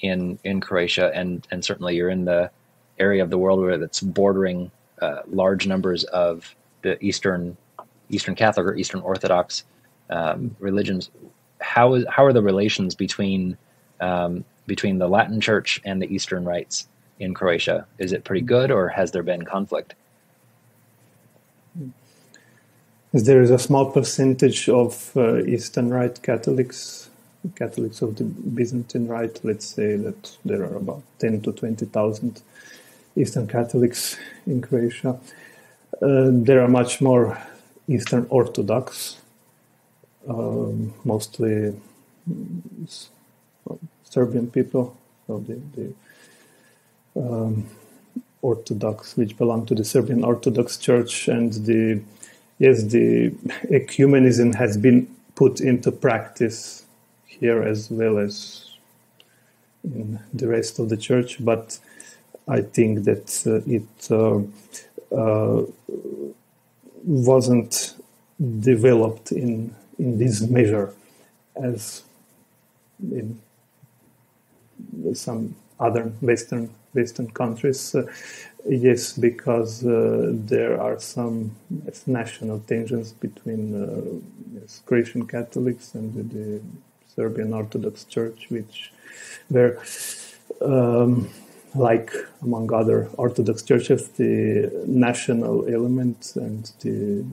in 0.00 0.38
in 0.44 0.60
Croatia, 0.60 1.10
and 1.14 1.46
and 1.50 1.64
certainly 1.64 1.96
you're 1.96 2.10
in 2.10 2.24
the 2.24 2.50
area 2.98 3.22
of 3.22 3.30
the 3.30 3.38
world 3.38 3.60
where 3.60 3.78
that's 3.78 4.00
bordering 4.00 4.70
uh, 5.00 5.20
large 5.26 5.66
numbers 5.66 6.04
of 6.04 6.54
the 6.82 7.02
Eastern 7.04 7.56
Eastern 8.08 8.34
Catholic 8.34 8.66
or 8.66 8.76
Eastern 8.76 9.00
Orthodox 9.00 9.64
um, 10.10 10.54
religions. 10.58 11.10
How 11.60 11.94
is 11.94 12.04
how 12.08 12.24
are 12.24 12.32
the 12.32 12.42
relations 12.42 12.94
between 12.94 13.56
um, 14.00 14.44
between 14.66 14.98
the 14.98 15.08
Latin 15.08 15.40
Church 15.40 15.80
and 15.84 16.00
the 16.00 16.12
Eastern 16.14 16.44
rites 16.44 16.88
in 17.18 17.34
Croatia? 17.34 17.86
Is 17.98 18.12
it 18.12 18.24
pretty 18.24 18.42
good, 18.42 18.70
or 18.70 18.88
has 18.88 19.12
there 19.12 19.22
been 19.22 19.44
conflict? 19.44 19.94
There 23.12 23.40
is 23.40 23.50
a 23.50 23.58
small 23.58 23.90
percentage 23.90 24.68
of 24.68 25.16
uh, 25.16 25.38
Eastern 25.44 25.90
Rite 25.90 26.22
Catholics 26.22 27.08
Catholics 27.54 28.02
of 28.02 28.16
the 28.16 28.24
Byzantine 28.24 29.06
Rite, 29.06 29.40
let's 29.44 29.66
say 29.66 29.96
that 29.96 30.36
there 30.44 30.62
are 30.62 30.76
about 30.76 31.02
10 31.18 31.42
to 31.42 31.52
20,000 31.52 32.42
Eastern 33.16 33.46
Catholics 33.46 34.16
in 34.46 34.60
Croatia. 34.60 35.18
Uh, 36.02 36.30
there 36.30 36.60
are 36.60 36.68
much 36.68 37.00
more 37.00 37.38
Eastern 37.88 38.26
Orthodox, 38.28 39.20
um, 40.28 40.92
mostly 41.04 41.74
Serbian 44.04 44.50
people, 44.50 44.96
so 45.26 45.38
the, 45.38 45.60
the 45.74 47.20
um, 47.20 47.66
Orthodox, 48.42 49.16
which 49.16 49.36
belong 49.36 49.66
to 49.66 49.74
the 49.74 49.84
Serbian 49.84 50.24
Orthodox 50.24 50.76
Church, 50.76 51.28
and 51.28 51.52
the 51.52 52.00
yes, 52.58 52.82
the 52.84 53.30
ecumenism 53.70 54.54
has 54.54 54.76
been 54.76 55.08
put 55.34 55.60
into 55.60 55.92
practice 55.92 56.85
here 57.40 57.62
as 57.62 57.90
well 57.90 58.18
as 58.18 58.70
in 59.84 60.18
the 60.32 60.48
rest 60.48 60.78
of 60.78 60.88
the 60.88 60.96
church, 60.96 61.44
but 61.44 61.78
I 62.48 62.60
think 62.60 63.04
that 63.04 63.42
uh, 63.46 63.60
it 63.66 64.10
uh, 64.10 64.40
uh, 65.14 65.66
wasn't 67.04 67.94
developed 68.60 69.32
in 69.32 69.74
in 69.98 70.18
this 70.18 70.42
measure 70.42 70.92
as 71.56 72.02
in 73.00 73.40
some 75.14 75.54
other 75.80 76.04
Western 76.20 76.70
Western 76.92 77.30
countries. 77.30 77.94
Uh, 77.94 78.06
yes, 78.68 79.12
because 79.12 79.84
uh, 79.84 80.32
there 80.32 80.80
are 80.80 80.98
some 80.98 81.56
national 82.06 82.60
tensions 82.60 83.12
between 83.12 83.62
uh, 83.74 84.60
yes, 84.60 84.82
Croatian 84.86 85.26
Catholics 85.26 85.94
and 85.94 86.30
the 86.30 86.60
Serbian 87.16 87.52
Orthodox 87.52 88.04
Church, 88.04 88.46
which 88.50 88.92
were 89.50 89.82
um, 90.60 91.28
like 91.74 92.12
among 92.42 92.72
other 92.72 93.08
Orthodox 93.16 93.62
churches, 93.62 94.08
the 94.08 94.70
national 94.86 95.66
element 95.68 96.32
and 96.36 96.70
the 96.80 97.24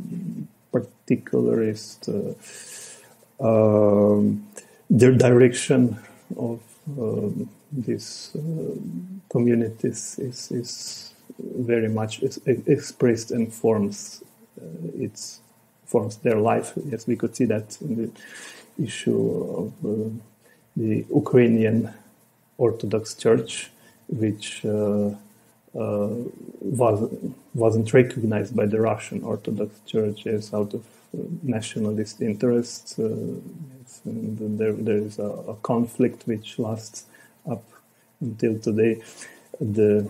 particularist 0.71 2.09
uh, 2.09 2.33
um, 3.43 4.47
their 4.89 5.11
direction 5.11 5.97
of 6.37 6.61
um, 6.97 7.49
these 7.71 8.35
uh, 8.35 8.75
communities 9.29 10.19
is, 10.19 10.51
is 10.51 11.13
very 11.39 11.89
much 11.89 12.21
expressed 12.45 13.31
and 13.31 13.53
forms 13.53 14.23
uh, 14.61 14.65
its 14.95 15.39
forms 15.85 16.17
their 16.17 16.39
life. 16.39 16.73
Yes, 16.85 17.07
we 17.07 17.15
could 17.15 17.35
see 17.35 17.45
that 17.45 17.77
in 17.81 17.95
the 17.95 18.11
issue 18.81 19.21
of 19.57 19.85
uh, 19.85 20.09
the 20.75 21.05
Ukrainian 21.09 21.93
Orthodox 22.57 23.13
Church, 23.15 23.71
which 24.07 24.65
uh, 24.65 25.09
uh, 25.75 26.09
was, 26.61 27.09
wasn't 27.53 27.93
recognized 27.93 28.55
by 28.55 28.65
the 28.65 28.79
Russian 28.79 29.23
Orthodox 29.23 29.79
Church 29.85 30.27
as 30.27 30.53
out 30.53 30.73
of 30.73 30.83
nationalist 31.41 32.21
interests. 32.21 32.95
Yes, 32.97 34.01
and 34.05 34.59
there, 34.59 34.73
there 34.73 34.97
is 34.97 35.19
a, 35.19 35.29
a, 35.53 35.55
conflict 35.55 36.23
which 36.25 36.59
lasts 36.59 37.05
up 37.49 37.63
until 38.21 38.59
today. 38.59 39.01
The 39.59 40.09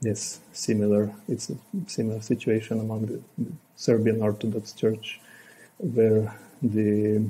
yes, 0.00 0.40
similar. 0.52 1.12
It's 1.28 1.50
a 1.50 1.56
similar 1.86 2.20
situation 2.20 2.80
among 2.80 3.06
the 3.06 3.20
Serbian 3.76 4.22
Orthodox 4.22 4.72
Church, 4.72 5.20
where 5.78 6.34
the 6.62 7.24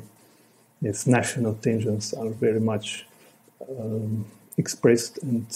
its 0.83 1.07
national 1.07 1.55
tensions 1.55 2.14
are 2.14 2.31
very 2.31 2.61
much 2.61 3.07
um, 3.68 4.26
expressed, 4.57 5.18
and 5.22 5.47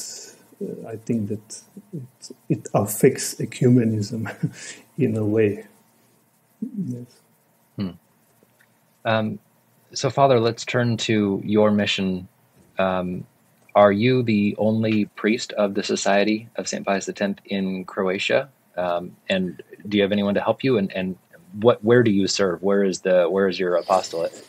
uh, 0.62 0.88
I 0.88 0.96
think 0.96 1.28
that 1.28 1.62
it, 1.92 2.30
it 2.48 2.68
affects 2.74 3.34
ecumenism 3.36 4.22
in 4.98 5.16
a 5.16 5.24
way. 5.24 5.66
Yes. 6.86 7.06
Hmm. 7.76 7.90
Um, 9.04 9.38
so, 9.92 10.10
Father, 10.10 10.40
let's 10.40 10.64
turn 10.64 10.96
to 10.98 11.40
your 11.44 11.70
mission. 11.70 12.28
Um, 12.78 13.26
are 13.74 13.92
you 13.92 14.22
the 14.22 14.54
only 14.58 15.06
priest 15.16 15.52
of 15.52 15.74
the 15.74 15.82
Society 15.82 16.48
of 16.56 16.68
St. 16.68 16.86
Pius 16.86 17.08
X 17.08 17.20
in 17.44 17.84
Croatia? 17.84 18.48
Um, 18.76 19.16
and 19.28 19.62
do 19.88 19.96
you 19.96 20.02
have 20.02 20.12
anyone 20.12 20.34
to 20.34 20.40
help 20.40 20.64
you? 20.64 20.78
And, 20.78 20.92
and 20.92 21.16
what, 21.60 21.82
where 21.84 22.02
do 22.02 22.10
you 22.10 22.26
serve? 22.26 22.62
Where 22.62 22.84
is 22.84 23.00
the, 23.00 23.26
where 23.28 23.48
is 23.48 23.58
your 23.58 23.76
apostolate? 23.76 24.46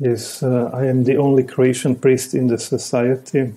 Yes, 0.00 0.44
uh, 0.44 0.70
I 0.72 0.86
am 0.86 1.02
the 1.02 1.16
only 1.16 1.42
Croatian 1.42 1.96
priest 1.96 2.32
in 2.32 2.46
the 2.46 2.58
society. 2.58 3.52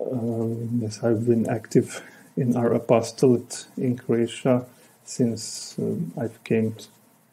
Um, 0.00 0.80
yes, 0.80 1.04
I've 1.04 1.26
been 1.26 1.46
active 1.46 2.02
in 2.38 2.56
our 2.56 2.72
apostolate 2.72 3.66
in 3.76 3.98
Croatia 3.98 4.64
since 5.04 5.74
um, 5.78 6.10
I've 6.18 6.42
came 6.44 6.74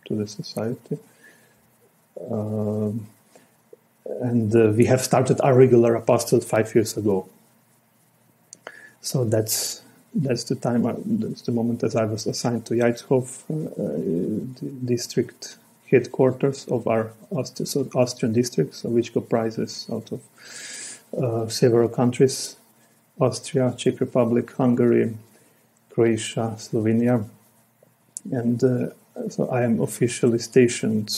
to 0.05 0.15
the 0.15 0.27
society. 0.27 0.97
Um, 2.29 3.07
and 4.21 4.53
uh, 4.53 4.73
we 4.75 4.83
have 4.85 5.01
started 5.01 5.39
our 5.39 5.53
regular 5.53 5.95
apostolate 5.95 6.43
five 6.43 6.75
years 6.75 6.97
ago. 6.97 7.29
So 8.99 9.23
that's 9.23 9.81
that's 10.13 10.43
the 10.43 10.55
time, 10.55 10.85
I, 10.85 10.95
that's 11.05 11.43
the 11.43 11.53
moment 11.53 11.83
as 11.83 11.95
I 11.95 12.03
was 12.03 12.27
assigned 12.27 12.65
to 12.65 12.73
Jaidhof, 12.73 13.43
uh, 13.49 13.83
uh 13.83 14.69
district 14.83 15.57
headquarters 15.91 16.65
of 16.67 16.87
our 16.87 17.11
Austrian 17.31 18.33
district, 18.33 18.81
which 18.83 19.13
comprises 19.13 19.87
out 19.91 20.11
of 20.11 20.21
uh, 21.17 21.47
several 21.47 21.89
countries: 21.89 22.55
Austria, 23.19 23.73
Czech 23.77 23.99
Republic, 23.99 24.51
Hungary, 24.51 25.17
Croatia, 25.89 26.55
Slovenia, 26.57 27.25
and 28.31 28.63
uh, 28.63 28.87
so 29.29 29.49
I 29.49 29.63
am 29.63 29.81
officially 29.81 30.39
stationed 30.39 31.09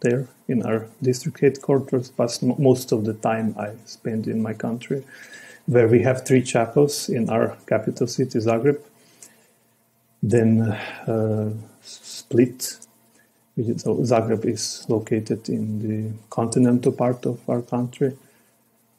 there 0.00 0.28
in 0.48 0.62
our 0.66 0.86
district 1.02 1.40
headquarters. 1.40 2.10
But 2.10 2.38
most 2.42 2.92
of 2.92 3.04
the 3.04 3.14
time 3.14 3.54
I 3.58 3.70
spend 3.86 4.26
in 4.26 4.42
my 4.42 4.54
country, 4.54 5.04
where 5.66 5.88
we 5.88 6.02
have 6.02 6.26
three 6.26 6.42
chapels 6.42 7.08
in 7.08 7.28
our 7.30 7.56
capital 7.66 8.06
city, 8.06 8.38
Zagreb. 8.38 8.80
Then 10.22 10.62
uh, 10.62 11.52
Split 11.82 12.87
so 13.76 13.96
Zagreb 13.96 14.44
is 14.44 14.86
located 14.88 15.48
in 15.48 15.64
the 15.82 16.12
continental 16.30 16.92
part 16.92 17.26
of 17.26 17.40
our 17.48 17.62
country, 17.62 18.16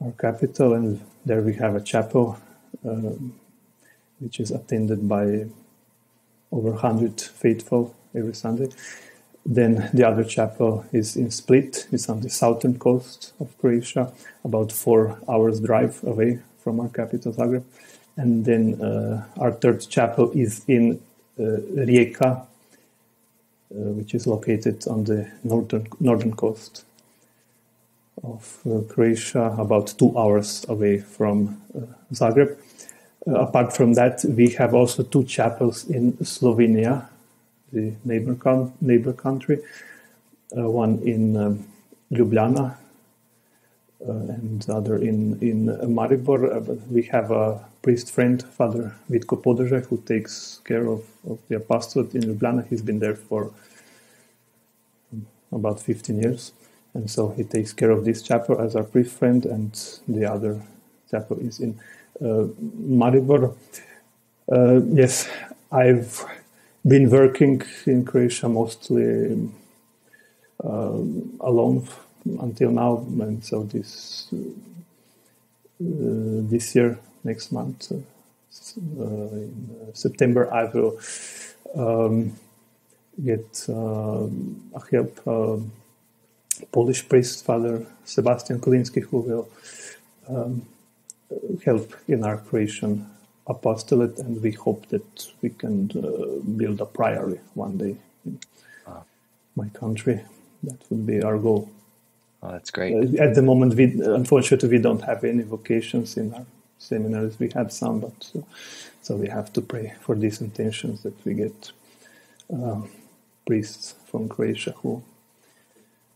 our 0.04 0.12
capital, 0.12 0.74
and 0.74 1.02
there 1.26 1.42
we 1.42 1.54
have 1.56 1.76
a 1.76 1.82
chapel, 1.82 2.38
uh, 2.86 3.14
which 4.20 4.40
is 4.40 4.52
attended 4.52 5.08
by 5.08 5.46
over 6.52 6.72
100 6.72 7.22
faithful 7.22 7.96
every 8.14 8.34
Sunday. 8.34 8.70
Then 9.46 9.90
the 9.94 10.06
other 10.06 10.24
chapel 10.24 10.86
is 10.92 11.16
in 11.16 11.32
Split. 11.32 11.88
It's 11.92 12.10
on 12.10 12.20
the 12.22 12.30
southern 12.30 12.78
coast 12.78 13.34
of 13.40 13.58
Croatia, 13.60 14.12
about 14.44 14.72
four 14.72 15.20
hours 15.30 15.62
drive 15.62 16.04
away 16.04 16.40
from 16.62 16.80
our 16.80 16.90
capital, 16.90 17.32
Zagreb. 17.34 17.64
And 18.18 18.44
then 18.44 18.82
uh, 18.82 19.26
our 19.38 19.54
third 19.54 19.88
chapel 19.90 20.32
is 20.32 20.66
in 20.68 21.02
uh, 21.40 21.44
Rijeka, 21.44 22.46
which 23.70 24.14
is 24.14 24.26
located 24.26 24.88
on 24.88 25.04
the 25.04 25.30
northern 25.44 25.88
northern 26.00 26.36
coast 26.36 26.86
of 28.24 28.60
uh, 28.66 28.82
Croatia, 28.90 29.56
about 29.58 29.88
two 29.98 30.18
hours 30.18 30.66
away 30.68 31.00
from 31.00 31.62
uh, 31.76 31.82
Zagreb. 32.14 32.58
Uh, 33.28 33.36
apart 33.36 33.76
from 33.76 33.94
that, 33.94 34.24
we 34.26 34.50
have 34.50 34.74
also 34.74 35.04
two 35.04 35.24
chapels 35.24 35.90
in 35.90 36.14
Slovenia, 36.14 37.08
the 37.72 37.94
neighbor, 38.04 38.72
neighbor 38.82 39.14
country, 39.14 39.60
uh, 40.58 40.70
one 40.70 41.00
in 41.04 41.38
um, 41.38 41.68
Ljubljana 42.12 42.76
uh, 44.08 44.12
and 44.12 44.62
the 44.64 44.74
other 44.74 44.98
in, 44.98 45.38
in 45.42 45.68
Maribor. 45.94 46.56
Uh, 46.56 46.74
we 46.90 47.04
have 47.04 47.32
a 47.32 47.69
priest 47.82 48.12
friend, 48.12 48.44
Father 48.44 48.96
Vitko 49.10 49.42
Podržek, 49.42 49.88
who 49.88 49.98
takes 49.98 50.62
care 50.66 50.88
of, 50.88 51.06
of 51.30 51.40
the 51.48 51.56
apostolate 51.56 52.14
in 52.16 52.22
Ljubljana. 52.24 52.68
He's 52.68 52.82
been 52.82 53.00
there 53.00 53.16
for 53.16 53.52
about 55.52 55.80
15 55.80 56.20
years. 56.20 56.52
And 56.94 57.10
so 57.10 57.30
he 57.30 57.44
takes 57.44 57.74
care 57.74 57.92
of 57.92 58.04
this 58.06 58.22
chapel 58.22 58.60
as 58.60 58.76
our 58.76 58.84
priest 58.84 59.16
friend, 59.18 59.46
and 59.46 59.72
the 60.08 60.26
other 60.26 60.62
chapel 61.10 61.38
is 61.40 61.60
in 61.60 61.80
uh, 62.22 62.48
Maribor. 62.78 63.56
Uh, 64.52 64.82
yes, 64.92 65.30
I've 65.72 66.26
been 66.88 67.10
working 67.10 67.62
in 67.86 68.06
Croatia 68.06 68.50
mostly 68.50 69.50
uh, 70.64 70.98
alone 71.42 71.88
until 72.40 72.72
now, 72.72 72.98
and 72.98 73.44
so 73.44 73.64
this 73.64 74.28
uh, 74.32 74.36
this 75.80 76.76
year, 76.76 77.00
next 77.24 77.52
month, 77.52 77.92
uh, 77.92 77.96
uh, 77.96 79.04
in 79.04 79.92
September, 79.94 80.52
I 80.54 80.66
will 80.66 81.00
um, 81.76 82.34
get 83.24 83.66
a 83.70 84.30
help 84.92 85.20
Polish 86.72 87.08
priest, 87.08 87.46
Father 87.46 87.86
Sebastian 88.06 88.60
Kulinski, 88.60 89.02
who 89.02 89.20
will 89.20 89.50
um, 90.28 90.66
help 91.66 91.96
in 92.08 92.24
our 92.24 92.38
Croatian 92.38 93.08
apostolate, 93.48 94.18
and 94.20 94.42
we 94.42 94.52
hope 94.52 94.88
that 94.90 95.28
we 95.42 95.50
can 95.50 95.90
uh, 95.96 96.40
build 96.58 96.82
a 96.82 96.86
priory 96.86 97.40
one 97.56 97.78
day 97.78 97.96
in 98.26 98.40
wow. 98.88 99.04
my 99.56 99.68
country. 99.70 100.22
That 100.64 100.78
would 100.90 101.06
be 101.06 101.22
our 101.24 101.38
goal. 101.38 101.70
Oh, 102.44 102.52
that's 102.52 102.72
great. 102.72 102.94
Uh, 102.94 103.24
at 103.24 103.36
the 103.36 103.42
moment, 103.42 103.76
we 103.76 103.86
unfortunately 104.02 104.70
we 104.70 104.78
don't 104.78 105.02
have 105.02 105.24
any 105.24 105.44
vocations 105.44 106.18
in 106.18 106.34
our 106.34 106.46
seminaries. 106.80 107.38
We 107.40 107.50
have 107.50 107.72
some, 107.72 108.00
but 108.00 108.32
uh, 108.36 108.42
so 109.02 109.16
we 109.16 109.28
have 109.28 109.54
to 109.54 109.62
pray 109.62 109.94
for 110.02 110.16
these 110.16 110.42
intentions 110.42 111.04
that 111.04 111.14
we 111.26 111.36
get 111.36 111.72
uh, 112.52 112.82
priests 113.46 113.94
from 114.08 114.28
Croatia 114.28 114.72
who 114.82 115.04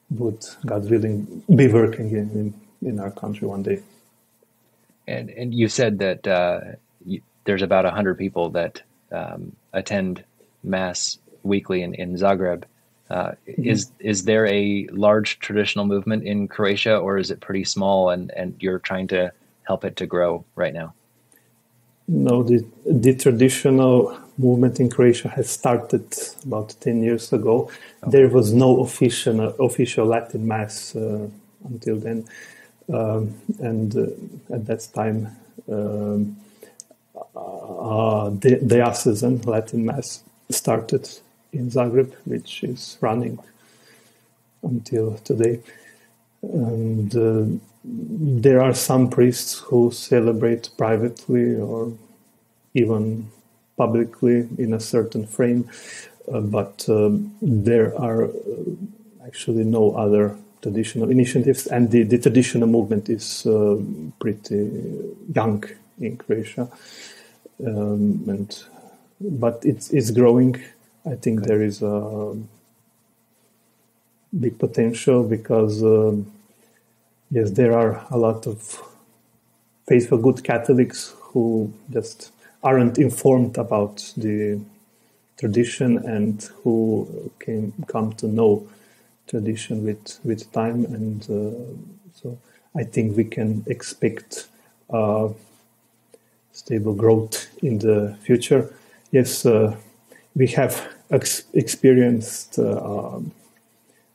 would, 0.09 0.43
God 0.65 0.89
willing, 0.89 1.43
be 1.53 1.67
working 1.67 2.09
in, 2.11 2.31
in, 2.31 2.53
in 2.81 2.99
our 2.99 3.11
country 3.11 3.47
one 3.47 3.63
day. 3.63 3.81
And 5.07 5.29
and 5.29 5.53
you 5.53 5.67
said 5.67 5.99
that 5.99 6.25
uh, 6.25 6.61
you, 7.05 7.21
there's 7.43 7.61
about 7.61 7.85
hundred 7.85 8.17
people 8.17 8.51
that 8.51 8.81
um, 9.11 9.55
attend 9.73 10.23
mass 10.63 11.17
weekly 11.43 11.81
in, 11.81 11.93
in 11.93 12.15
Zagreb. 12.15 12.63
Uh, 13.09 13.31
mm-hmm. 13.47 13.65
Is 13.65 13.91
is 13.99 14.23
there 14.23 14.47
a 14.47 14.87
large 14.91 15.39
traditional 15.39 15.85
movement 15.85 16.23
in 16.23 16.47
Croatia, 16.47 16.97
or 16.97 17.17
is 17.17 17.31
it 17.31 17.41
pretty 17.41 17.65
small, 17.65 18.09
and, 18.11 18.31
and 18.31 18.55
you're 18.59 18.79
trying 18.79 19.07
to 19.09 19.33
help 19.67 19.85
it 19.85 19.95
to 19.97 20.05
grow 20.05 20.45
right 20.55 20.73
now? 20.73 20.93
No, 22.07 22.43
the 22.43 22.65
the 22.85 23.15
traditional 23.15 24.17
movement 24.37 24.79
in 24.79 24.89
Croatia 24.89 25.29
has 25.29 25.49
started 25.49 26.05
about 26.45 26.75
ten 26.81 27.01
years 27.01 27.31
ago. 27.31 27.69
Okay. 28.03 28.11
There 28.11 28.27
was 28.27 28.51
no 28.53 28.81
official 28.81 29.39
official 29.59 30.05
Latin 30.05 30.47
mass 30.47 30.95
uh, 30.95 31.27
until 31.63 31.97
then. 31.97 32.25
Um, 32.91 33.35
and 33.59 33.95
uh, 33.95 34.53
at 34.53 34.65
that 34.65 34.87
time, 34.93 35.29
um, 35.71 36.35
uh, 37.35 38.29
the 38.29 38.59
diocesan 38.65 39.41
Latin 39.41 39.85
Mass 39.85 40.23
started 40.49 41.09
in 41.53 41.69
Zagreb, 41.69 42.13
which 42.25 42.63
is 42.63 42.97
running 42.99 43.39
until 44.61 45.17
today. 45.19 45.61
And 46.43 47.15
uh, 47.15 47.45
there 47.83 48.61
are 48.61 48.73
some 48.73 49.09
priests 49.09 49.59
who 49.59 49.91
celebrate 49.91 50.69
privately 50.77 51.55
or 51.55 51.93
even 52.73 53.29
publicly 53.77 54.47
in 54.57 54.73
a 54.73 54.79
certain 54.79 55.25
frame, 55.25 55.69
uh, 56.31 56.39
but 56.41 56.85
um, 56.89 57.35
there 57.41 57.97
are 57.99 58.25
uh, 58.25 58.29
actually 59.25 59.63
no 59.63 59.95
other 59.95 60.35
traditional 60.61 61.09
initiatives, 61.09 61.67
and 61.67 61.91
the, 61.91 62.03
the 62.03 62.17
traditional 62.17 62.67
movement 62.67 63.09
is 63.09 63.45
uh, 63.45 63.77
pretty 64.19 64.69
young 65.33 65.63
in 65.99 66.17
Croatia, 66.17 66.69
um, 67.65 68.23
and 68.27 68.63
but 69.19 69.61
it's 69.63 69.89
it's 69.91 70.11
growing. 70.11 70.61
I 71.05 71.15
think 71.15 71.43
there 71.43 71.61
is 71.61 71.81
a 71.81 72.35
big 74.39 74.57
potential 74.57 75.23
because 75.23 75.83
uh, 75.83 76.15
yes, 77.33 77.51
there 77.51 77.73
are 77.73 78.05
a 78.11 78.17
lot 78.17 78.45
of 78.47 78.81
faithful 79.87 80.17
good 80.17 80.43
Catholics 80.43 81.15
who 81.19 81.73
just 81.91 82.31
aren't 82.63 82.97
informed 82.97 83.57
about 83.57 84.13
the 84.15 84.61
tradition 85.37 85.97
and 85.97 86.43
who 86.63 87.31
can 87.39 87.73
come 87.87 88.13
to 88.13 88.27
know 88.27 88.67
tradition 89.27 89.83
with 89.83 90.19
with 90.23 90.51
time, 90.51 90.85
and 90.85 91.23
uh, 91.23 91.73
so 92.13 92.37
I 92.75 92.83
think 92.83 93.17
we 93.17 93.25
can 93.25 93.63
expect 93.67 94.47
uh, 94.89 95.29
stable 96.51 96.93
growth 96.93 97.47
in 97.63 97.79
the 97.79 98.15
future. 98.21 98.71
Yes, 99.11 99.45
uh, 99.45 99.75
we 100.35 100.47
have 100.47 100.87
ex- 101.09 101.43
experienced 101.53 102.59
um, 102.59 103.31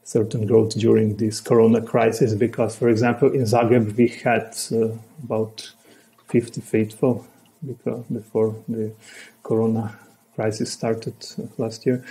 certain 0.08 0.46
growth 0.46 0.74
during 0.78 1.16
this 1.16 1.40
corona 1.40 1.82
crisis 1.82 2.34
because, 2.34 2.76
for 2.76 2.88
example, 2.88 3.30
in 3.32 3.42
Zagreb 3.42 3.94
we 3.96 4.08
had 4.08 4.56
uh, 4.72 4.96
about 5.22 5.70
50 6.28 6.62
faithful 6.62 7.26
because 7.66 8.04
before 8.06 8.56
the 8.68 8.92
corona 9.42 9.98
crisis 10.34 10.72
started 10.72 11.14
last 11.58 11.84
year, 11.86 12.02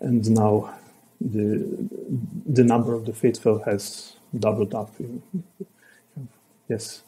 and 0.00 0.30
now 0.30 0.72
the 1.20 1.66
the 2.46 2.64
number 2.64 2.94
of 2.94 3.06
the 3.06 3.12
faithful 3.12 3.58
has 3.64 4.14
doubled 4.38 4.74
up. 4.74 4.90
Yes, 6.68 7.02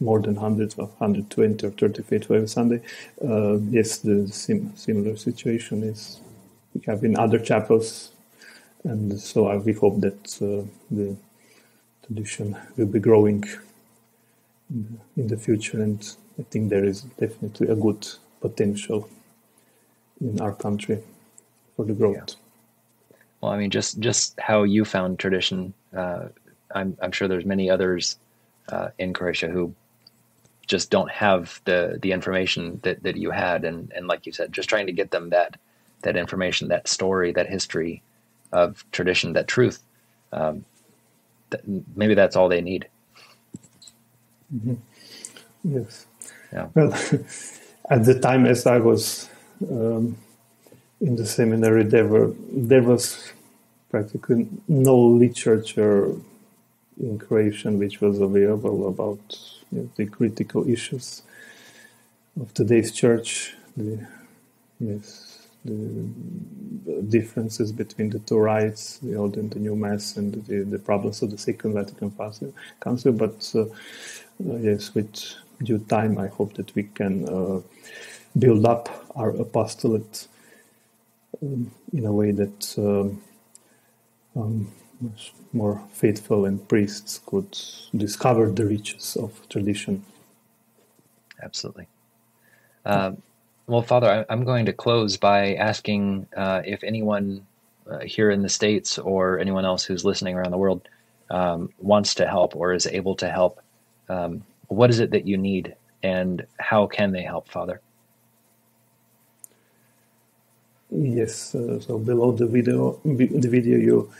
more 0.00 0.20
than 0.20 0.36
hundreds 0.36 0.74
of 0.74 0.88
120 1.00 1.66
or 1.66 1.70
30 1.70 2.02
faithful 2.04 2.36
every 2.36 2.48
Sunday. 2.48 2.80
Uh, 3.22 3.58
yes, 3.70 3.98
the 3.98 4.28
sim- 4.28 4.74
similar 4.76 5.16
situation 5.16 5.82
is 5.82 6.20
we 6.74 6.80
have 6.86 7.04
in 7.04 7.18
other 7.18 7.38
chapels, 7.38 8.11
and 8.84 9.20
so 9.20 9.46
I, 9.46 9.56
we 9.56 9.72
hope 9.72 10.00
that 10.00 10.42
uh, 10.42 10.66
the 10.90 11.16
tradition 12.04 12.56
will 12.76 12.86
be 12.86 12.98
growing 12.98 13.44
in 14.70 14.98
the, 15.16 15.22
in 15.22 15.28
the 15.28 15.36
future, 15.36 15.82
and 15.82 16.16
I 16.38 16.42
think 16.42 16.70
there 16.70 16.84
is 16.84 17.02
definitely 17.02 17.68
a 17.68 17.76
good 17.76 18.06
potential 18.40 19.08
in 20.20 20.40
our 20.40 20.52
country 20.52 21.02
for 21.76 21.84
the 21.84 21.92
growth. 21.92 22.16
Yeah. 22.16 23.18
Well, 23.40 23.52
I 23.52 23.58
mean, 23.58 23.70
just 23.70 23.98
just 23.98 24.38
how 24.38 24.62
you 24.62 24.84
found 24.84 25.18
tradition. 25.18 25.74
Uh, 25.96 26.28
I'm 26.74 26.96
I'm 27.02 27.12
sure 27.12 27.28
there's 27.28 27.44
many 27.44 27.70
others 27.70 28.18
uh, 28.68 28.88
in 28.98 29.12
Croatia 29.12 29.48
who 29.48 29.74
just 30.66 30.90
don't 30.90 31.10
have 31.10 31.60
the 31.64 31.98
the 32.00 32.12
information 32.12 32.80
that, 32.84 33.02
that 33.02 33.16
you 33.16 33.30
had, 33.30 33.64
and 33.64 33.92
and 33.94 34.06
like 34.06 34.26
you 34.26 34.32
said, 34.32 34.52
just 34.52 34.68
trying 34.68 34.86
to 34.86 34.92
get 34.92 35.10
them 35.10 35.30
that 35.30 35.56
that 36.02 36.16
information, 36.16 36.68
that 36.68 36.88
story, 36.88 37.32
that 37.32 37.48
history 37.48 38.02
of 38.52 38.84
tradition, 38.92 39.32
that 39.34 39.48
truth. 39.48 39.82
Um, 40.32 40.64
that 41.50 41.60
maybe 41.96 42.14
that's 42.14 42.36
all 42.36 42.48
they 42.48 42.60
need. 42.60 42.88
Mm-hmm. 44.54 44.74
Yes. 45.64 46.06
Yeah. 46.52 46.68
Well, 46.74 46.92
at 47.90 48.04
the 48.04 48.18
time 48.20 48.46
as 48.46 48.66
I 48.66 48.78
was 48.78 49.28
um, 49.70 50.16
in 51.00 51.16
the 51.16 51.26
seminary, 51.26 51.84
there 51.84 52.06
were 52.06 52.32
there 52.50 52.82
was 52.82 53.32
practically 53.90 54.48
no 54.68 54.98
literature 54.98 56.14
in 57.00 57.18
Croatian 57.18 57.78
which 57.78 58.00
was 58.00 58.20
available 58.20 58.88
about 58.88 59.38
you 59.70 59.82
know, 59.82 59.90
the 59.96 60.06
critical 60.06 60.68
issues 60.68 61.22
of 62.40 62.52
today's 62.54 62.92
church. 62.92 63.54
The, 63.76 64.06
yes, 64.80 65.31
the, 65.64 66.08
the 66.84 67.02
differences 67.02 67.72
between 67.72 68.10
the 68.10 68.18
two 68.20 68.38
rites, 68.38 68.98
the 68.98 69.14
Old 69.14 69.36
and 69.36 69.50
the 69.50 69.58
New 69.58 69.76
Mass, 69.76 70.16
and 70.16 70.34
the, 70.46 70.64
the 70.64 70.78
problems 70.78 71.22
of 71.22 71.30
the 71.30 71.38
Second 71.38 71.74
Vatican 71.74 72.10
Council. 72.80 73.12
But 73.12 73.52
uh, 73.54 73.62
uh, 73.62 73.66
yes, 74.38 74.94
with 74.94 75.34
due 75.62 75.78
time, 75.78 76.18
I 76.18 76.28
hope 76.28 76.54
that 76.54 76.74
we 76.74 76.84
can 76.84 77.28
uh, 77.28 77.60
build 78.38 78.66
up 78.66 79.06
our 79.14 79.30
apostolate 79.30 80.26
um, 81.42 81.70
in 81.92 82.06
a 82.06 82.12
way 82.12 82.32
that 82.32 82.74
um, 82.78 83.22
um, 84.34 84.72
more 85.52 85.82
faithful 85.92 86.44
and 86.44 86.66
priests 86.68 87.20
could 87.26 87.58
discover 87.94 88.50
the 88.50 88.64
riches 88.64 89.16
of 89.16 89.48
tradition. 89.48 90.04
Absolutely. 91.42 91.88
Uh, 92.84 93.12
well, 93.66 93.82
Father, 93.82 94.26
I'm 94.28 94.44
going 94.44 94.66
to 94.66 94.72
close 94.72 95.16
by 95.16 95.54
asking 95.54 96.26
uh, 96.36 96.62
if 96.64 96.82
anyone 96.82 97.46
uh, 97.90 98.00
here 98.00 98.30
in 98.30 98.42
the 98.42 98.48
States 98.48 98.98
or 98.98 99.38
anyone 99.38 99.64
else 99.64 99.84
who's 99.84 100.04
listening 100.04 100.34
around 100.34 100.50
the 100.50 100.58
world 100.58 100.88
um, 101.30 101.70
wants 101.78 102.14
to 102.16 102.26
help 102.26 102.54
or 102.56 102.72
is 102.72 102.86
able 102.86 103.14
to 103.16 103.28
help. 103.30 103.60
Um, 104.08 104.44
what 104.68 104.90
is 104.90 105.00
it 105.00 105.10
that 105.10 105.26
you 105.26 105.36
need 105.36 105.74
and 106.02 106.46
how 106.58 106.86
can 106.86 107.12
they 107.12 107.22
help, 107.22 107.48
Father? 107.48 107.80
Yes, 110.90 111.54
uh, 111.54 111.80
so 111.80 111.98
below 111.98 112.32
the 112.32 112.46
video, 112.46 113.00
the 113.04 113.48
video 113.48 113.78
you 113.78 114.10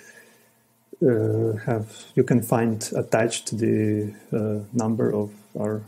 uh, 1.02 1.56
have 1.66 2.06
you 2.14 2.22
can 2.22 2.40
find 2.40 2.90
attached 2.96 3.58
the 3.58 4.14
uh, 4.32 4.60
number 4.72 5.12
of 5.12 5.30
our 5.58 5.82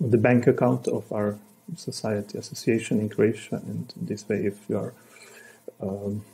the 0.00 0.18
bank 0.18 0.46
account 0.46 0.88
of 0.88 1.10
our 1.12 1.38
society 1.76 2.38
association 2.38 3.00
in 3.00 3.08
Croatia, 3.08 3.56
and 3.66 3.92
this 3.96 4.28
way, 4.28 4.46
if 4.46 4.58
you 4.68 4.78
are 4.78 4.94
um, 5.80 6.24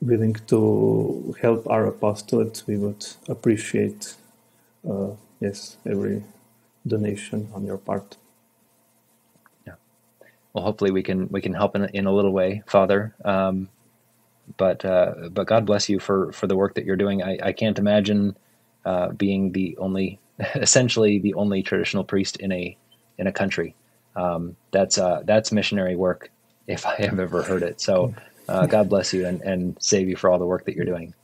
willing 0.00 0.34
to 0.46 1.34
help 1.40 1.68
our 1.68 1.86
apostolate, 1.86 2.62
we 2.66 2.76
would 2.76 3.06
appreciate 3.28 4.14
uh, 4.88 5.10
yes 5.40 5.76
every 5.86 6.22
donation 6.86 7.48
on 7.54 7.64
your 7.64 7.78
part. 7.78 8.16
Yeah. 9.66 9.74
Well, 10.52 10.64
hopefully 10.64 10.90
we 10.90 11.02
can 11.02 11.28
we 11.28 11.40
can 11.40 11.54
help 11.54 11.76
in 11.76 11.84
in 11.86 12.06
a 12.06 12.12
little 12.12 12.32
way, 12.32 12.62
Father. 12.66 13.14
Um, 13.24 13.68
but 14.56 14.84
uh, 14.84 15.28
but 15.30 15.46
God 15.46 15.66
bless 15.66 15.88
you 15.88 15.98
for 15.98 16.32
for 16.32 16.46
the 16.46 16.56
work 16.56 16.74
that 16.74 16.84
you're 16.84 16.96
doing. 16.96 17.22
I, 17.22 17.38
I 17.42 17.52
can't 17.52 17.78
imagine 17.78 18.36
uh, 18.84 19.10
being 19.10 19.52
the 19.52 19.76
only, 19.78 20.18
essentially 20.54 21.18
the 21.18 21.34
only 21.34 21.62
traditional 21.62 22.04
priest 22.04 22.36
in 22.38 22.52
a 22.52 22.76
in 23.18 23.26
a 23.26 23.32
country. 23.32 23.74
Um, 24.18 24.56
that's 24.72 24.98
uh, 24.98 25.22
that's 25.24 25.52
missionary 25.52 25.96
work, 25.96 26.30
if 26.66 26.84
I 26.84 26.96
have 27.06 27.20
ever 27.20 27.42
heard 27.42 27.62
it. 27.62 27.80
So 27.80 28.14
uh, 28.48 28.66
God 28.66 28.88
bless 28.88 29.14
you 29.14 29.26
and, 29.26 29.40
and 29.42 29.76
save 29.80 30.08
you 30.08 30.16
for 30.16 30.28
all 30.30 30.38
the 30.38 30.50
work 30.54 30.64
that 30.66 30.74
you're 30.74 30.90
doing. 30.94 31.14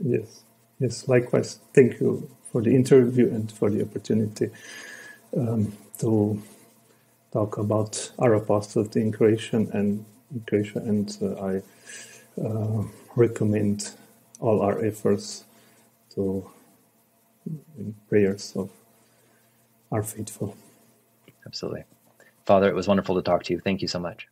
Yes, 0.00 0.42
yes. 0.80 1.06
Likewise, 1.06 1.60
thank 1.74 2.00
you 2.00 2.28
for 2.50 2.60
the 2.60 2.74
interview 2.74 3.26
and 3.28 3.52
for 3.52 3.70
the 3.70 3.82
opportunity 3.82 4.50
um, 5.36 5.72
to 5.98 6.42
talk 7.32 7.58
about 7.58 8.10
our 8.18 8.34
apostolate 8.34 8.96
in 8.96 9.12
Croatia 9.12 9.56
and 9.56 10.04
in 10.32 10.40
Croatia, 10.48 10.80
and 10.80 11.16
uh, 11.22 11.50
I 11.50 11.62
uh, 12.44 12.82
recommend 13.14 13.92
all 14.40 14.60
our 14.60 14.84
efforts 14.84 15.44
to 16.14 16.50
prayers 18.08 18.52
of 18.56 18.70
our 19.92 20.02
faithful. 20.02 20.56
Absolutely. 21.46 21.84
Father, 22.46 22.68
it 22.68 22.74
was 22.74 22.88
wonderful 22.88 23.16
to 23.16 23.22
talk 23.22 23.44
to 23.44 23.54
you. 23.54 23.60
Thank 23.60 23.82
you 23.82 23.88
so 23.88 24.00
much. 24.00 24.29